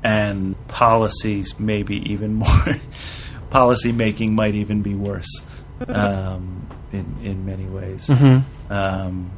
[0.02, 2.76] and policies maybe even more
[3.50, 5.42] policy making might even be worse
[5.88, 8.06] um, in in many ways.
[8.06, 8.42] Mhm.
[8.70, 9.30] Um,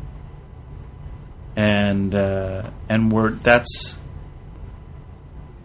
[1.56, 3.97] and uh, and we're that's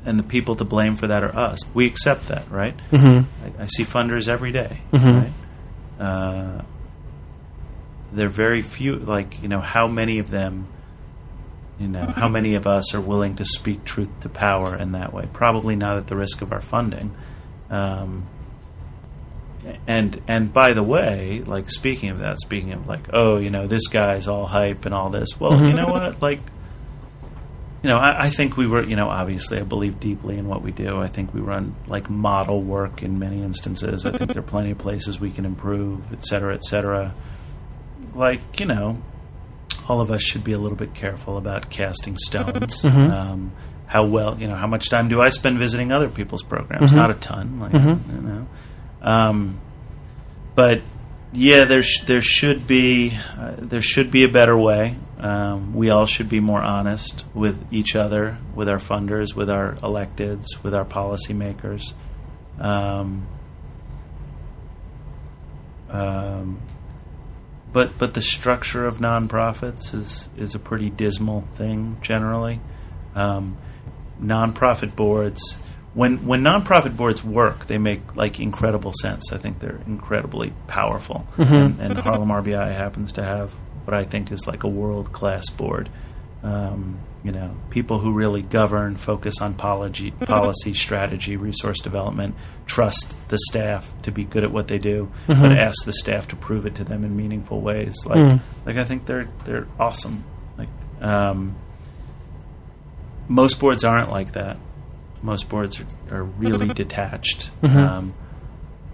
[0.06, 1.60] and the people to blame for that are us.
[1.74, 2.76] We accept that, right?
[2.92, 3.26] Mhm.
[3.60, 5.22] I, I see funders every day, Mhm.
[6.00, 6.06] right?
[6.06, 6.62] Uh,
[8.12, 8.96] they're very few.
[8.98, 10.68] Like you know, how many of them?
[11.80, 15.12] You know, how many of us are willing to speak truth to power in that
[15.12, 15.28] way?
[15.34, 17.12] Probably not at the risk of our funding.
[17.72, 18.28] Um,
[19.88, 23.66] and and by the way, like speaking of that, speaking of like, oh, you know,
[23.66, 25.40] this guy's all hype and all this.
[25.40, 26.22] Well, you know what?
[26.22, 26.40] Like,
[27.84, 30.62] you know, I, I think we were, you know, obviously, I believe deeply in what
[30.62, 31.00] we do.
[31.02, 34.06] I think we run like model work in many instances.
[34.06, 37.14] I think there are plenty of places we can improve, et cetera, et cetera.
[38.16, 39.02] Like, you know,
[39.90, 42.84] all of us should be a little bit careful about casting stones.
[43.12, 43.52] Um,
[43.86, 46.92] how well, you know, how much time do I spend visiting other people's programs?
[46.96, 48.48] Not a ton, like, you know.
[49.02, 49.60] Um,
[50.56, 50.82] but
[51.34, 54.96] yeah, there sh- there should be uh, there should be a better way.
[55.24, 59.76] Um, we all should be more honest with each other, with our funders, with our
[59.76, 61.94] electeds, with our policymakers.
[62.60, 63.26] Um,
[65.90, 66.62] um,
[67.72, 72.60] but but the structure of nonprofits is is a pretty dismal thing generally.
[73.16, 73.58] Um,
[74.22, 75.58] nonprofit boards
[75.94, 79.32] when when nonprofit boards work, they make like incredible sense.
[79.32, 83.54] I think they're incredibly powerful, and, and Harlem RBI happens to have
[83.86, 85.90] what I think is like a world class board.
[86.44, 93.16] Um, you know, people who really govern, focus on policy, policy, strategy, resource development, trust
[93.30, 96.66] the staff to be good at what they do, but ask the staff to prove
[96.66, 97.96] it to them in meaningful ways.
[98.06, 98.18] Like,
[98.66, 100.26] like I think they're they're awesome.
[100.58, 100.68] Like,
[101.02, 101.56] um,
[103.30, 104.58] most boards aren't like that.
[105.22, 108.14] Most boards are, are really detached, um,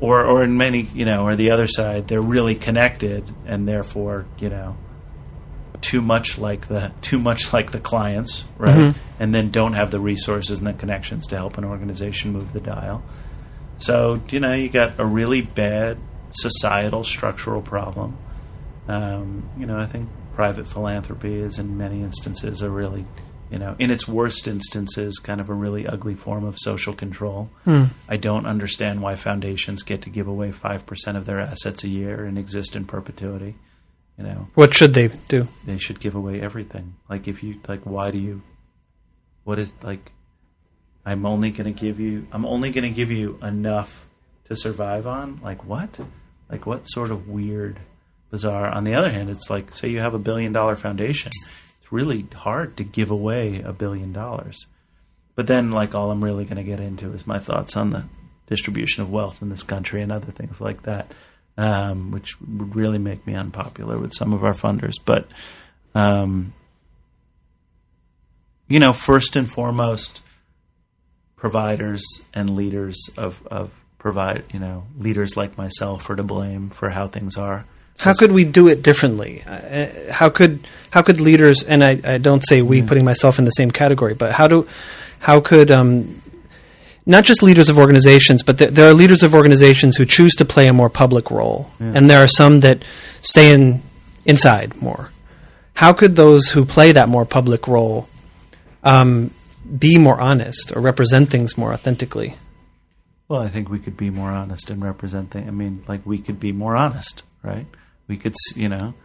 [0.01, 4.25] or or in many, you know, or the other side, they're really connected, and therefore,
[4.39, 4.77] you know,
[5.81, 8.95] too much like the too much like the clients, right?
[9.19, 12.59] And then don't have the resources and the connections to help an organization move the
[12.59, 13.03] dial.
[13.79, 15.97] So you know, you got a really bad
[16.31, 18.17] societal structural problem.
[18.87, 23.05] Um, you know, I think private philanthropy is in many instances a really,
[23.51, 27.49] you know, in its worst instances, kind of a really ugly form of social control.
[27.65, 27.85] Hmm.
[28.07, 31.87] I don't understand why foundations get to give away five percent of their assets a
[31.87, 33.55] year and exist in perpetuity.
[34.17, 35.47] You know, What should they do?
[35.65, 36.95] they should give away everything.
[37.09, 38.41] Like if you like, why do you?
[39.45, 40.11] What is like?
[41.05, 42.27] I'm only going to give you.
[42.31, 44.05] I'm only going to give you enough
[44.45, 45.39] to survive on.
[45.41, 45.97] Like what?
[46.51, 47.79] Like what sort of weird,
[48.29, 48.67] bizarre?
[48.69, 51.31] On the other hand, it's like say you have a billion dollar foundation.
[51.91, 54.67] Really hard to give away a billion dollars.
[55.35, 58.05] But then, like, all I'm really going to get into is my thoughts on the
[58.47, 61.11] distribution of wealth in this country and other things like that,
[61.57, 64.95] um, which would really make me unpopular with some of our funders.
[65.03, 65.27] But,
[65.95, 66.53] um,
[68.67, 70.21] you know, first and foremost,
[71.35, 76.89] providers and leaders of, of provide, you know, leaders like myself are to blame for
[76.89, 77.65] how things are.
[77.99, 79.43] How could we do it differently?
[79.45, 83.45] Uh, how could how could leaders and I, I don't say we putting myself in
[83.45, 84.67] the same category, but how do
[85.19, 86.21] how could um,
[87.05, 90.45] not just leaders of organizations, but th- there are leaders of organizations who choose to
[90.45, 92.83] play a more public role, and there are some that
[93.21, 93.81] stay in
[94.25, 95.11] inside more.
[95.73, 98.07] How could those who play that more public role
[98.83, 99.31] um,
[99.77, 102.35] be more honest or represent things more authentically?
[103.27, 105.47] Well, I think we could be more honest and represent things.
[105.47, 107.65] I mean, like we could be more honest, right?
[108.09, 108.95] We could, you know,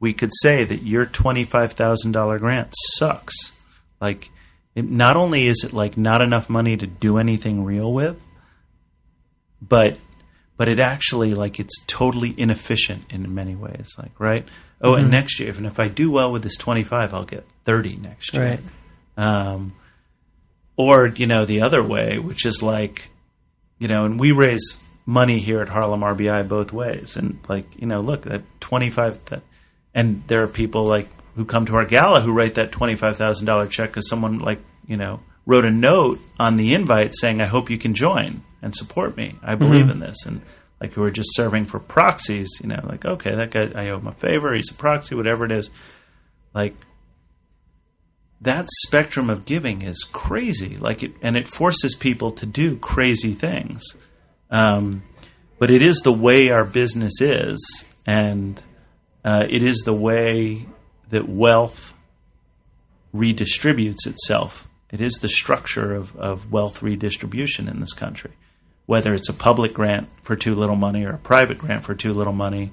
[0.00, 3.52] we could say that your twenty-five thousand dollar grant sucks.
[4.00, 4.30] Like,
[4.74, 8.20] it, not only is it like not enough money to do anything real with,
[9.60, 9.98] but
[10.56, 13.88] but it actually like it's totally inefficient in many ways.
[13.98, 14.48] Like, right?
[14.80, 17.44] Oh, and next year, if, and if I do well with this twenty-five, I'll get
[17.64, 18.44] thirty next year.
[18.44, 18.60] Right.
[19.16, 19.74] Um,
[20.76, 23.10] or you know the other way, which is like,
[23.78, 24.78] you know, and we raise
[25.08, 29.18] money here at Harlem RBI both ways, and like you know, look that twenty five,
[29.94, 33.16] and there are people like who come to our gala who write that twenty five
[33.16, 37.40] thousand dollar check because someone like you know wrote a note on the invite saying,
[37.40, 39.36] "I hope you can join and support me.
[39.42, 39.64] I mm-hmm.
[39.64, 40.42] believe in this." And
[40.78, 43.98] like who are just serving for proxies, you know, like okay, that guy, I owe
[43.98, 44.52] him a favor.
[44.52, 45.70] He's a proxy, whatever it is.
[46.52, 46.74] Like
[48.42, 50.76] that spectrum of giving is crazy.
[50.76, 53.82] Like it, and it forces people to do crazy things.
[54.50, 55.02] Um,
[55.58, 58.62] but it is the way our business is, and
[59.24, 60.66] uh, it is the way
[61.10, 61.94] that wealth
[63.14, 64.68] redistributes itself.
[64.90, 68.32] It is the structure of, of wealth redistribution in this country.
[68.86, 72.14] Whether it's a public grant for too little money, or a private grant for too
[72.14, 72.72] little money,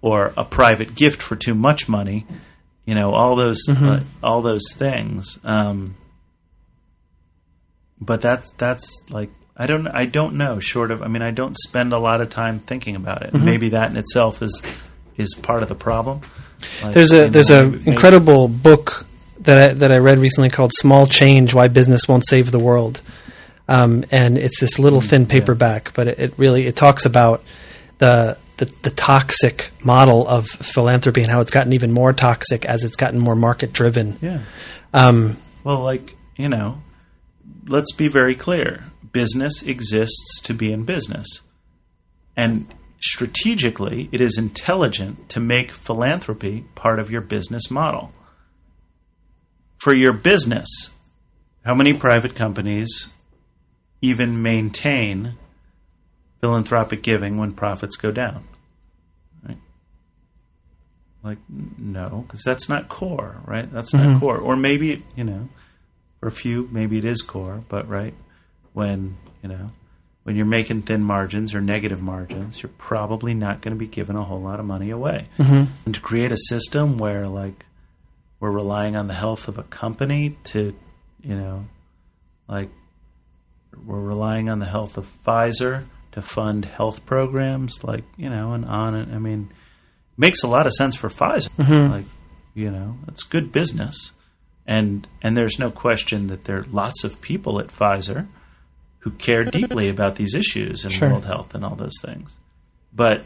[0.00, 2.26] or a private gift for too much money,
[2.86, 5.38] you know, all those uh, all those things.
[5.44, 5.96] Um,
[8.00, 10.60] but that's that's like I don't I don't know.
[10.60, 13.34] Short of I mean I don't spend a lot of time thinking about it.
[13.34, 14.62] Maybe that in itself is
[15.16, 16.20] is part of the problem.
[16.82, 19.06] Like, There's a there's a maybe- maybe- incredible book
[19.40, 23.00] that I, that I read recently called "Small Change: Why Business Won't Save the World,"
[23.68, 27.42] um, and it's this little thin paperback, but it, it really it talks about
[27.98, 32.84] the, the the toxic model of philanthropy and how it's gotten even more toxic as
[32.84, 34.18] it's gotten more market driven.
[34.20, 34.40] Yeah.
[34.92, 36.82] Um, Well, like, you know,
[37.66, 38.84] let's be very clear.
[39.12, 41.42] Business exists to be in business.
[42.36, 48.12] And strategically, it is intelligent to make philanthropy part of your business model.
[49.78, 50.90] For your business,
[51.64, 53.08] how many private companies
[54.00, 55.34] even maintain
[56.40, 58.44] philanthropic giving when profits go down?
[59.46, 59.58] Right?
[61.22, 63.70] Like, no, because that's not core, right?
[63.72, 64.18] That's not mm-hmm.
[64.18, 64.38] core.
[64.38, 65.48] Or maybe, you know,
[66.20, 68.14] for a few, maybe it is core, but right
[68.78, 69.72] when you know
[70.22, 74.14] when you're making thin margins or negative margins, you're probably not going to be giving
[74.14, 75.26] a whole lot of money away.
[75.38, 75.72] Mm-hmm.
[75.84, 77.64] And to create a system where like
[78.38, 80.76] we're relying on the health of a company to,
[81.22, 81.66] you know,
[82.46, 82.68] like
[83.84, 88.64] we're relying on the health of Pfizer to fund health programs, like you know, and
[88.64, 89.50] on and I mean,
[90.16, 91.48] makes a lot of sense for Pfizer.
[91.56, 91.92] Mm-hmm.
[91.92, 92.04] Like,
[92.54, 94.12] you know, it's good business,
[94.66, 98.28] and and there's no question that there are lots of people at Pfizer
[99.00, 101.10] who care deeply about these issues and Sure.
[101.10, 102.36] world health and all those things.
[102.92, 103.22] But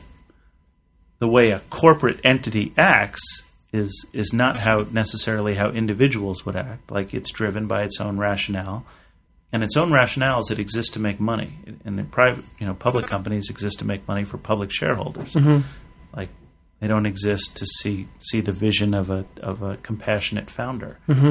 [1.18, 3.22] the way a corporate entity acts
[3.72, 6.90] is is not how necessarily how individuals would act.
[6.90, 8.84] Like it's driven by its own rationale,
[9.52, 11.58] and its own rationale is it exists to make money.
[11.84, 15.34] And in private, you know, public companies exist to make money for public shareholders.
[15.34, 15.66] Mm-hmm.
[16.14, 16.28] Like
[16.80, 20.98] they don't exist to see see the vision of a of a compassionate founder.
[21.08, 21.30] Mm-hmm.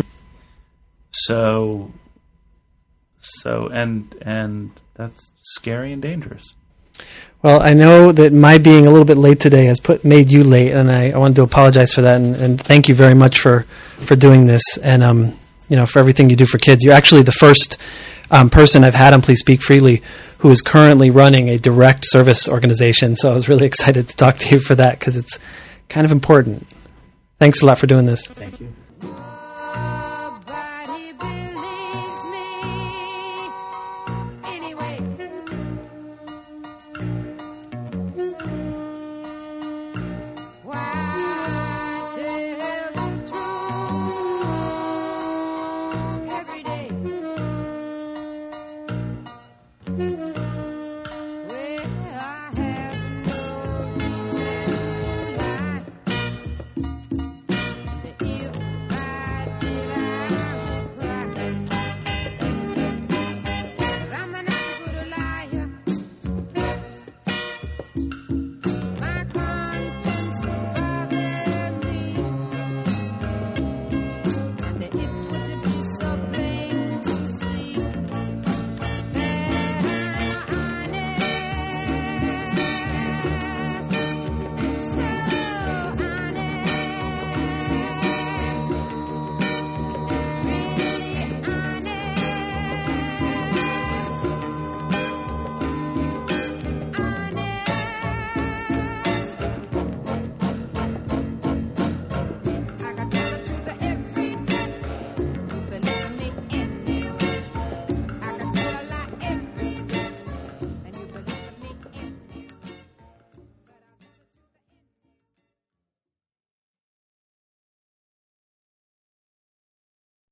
[1.11, 1.91] So,
[3.21, 6.53] so and and that's scary and dangerous.
[7.41, 10.43] Well, I know that my being a little bit late today has put made you
[10.43, 12.21] late, and I, I wanted to apologize for that.
[12.21, 13.61] And, and thank you very much for
[14.05, 16.83] for doing this, and um, you know, for everything you do for kids.
[16.83, 17.77] You're actually the first
[18.29, 20.03] um, person I've had on Please Speak Freely
[20.41, 23.15] who is currently running a direct service organization.
[23.15, 25.39] So I was really excited to talk to you for that because it's
[25.87, 26.67] kind of important.
[27.39, 28.27] Thanks a lot for doing this.
[28.27, 28.73] Thank you.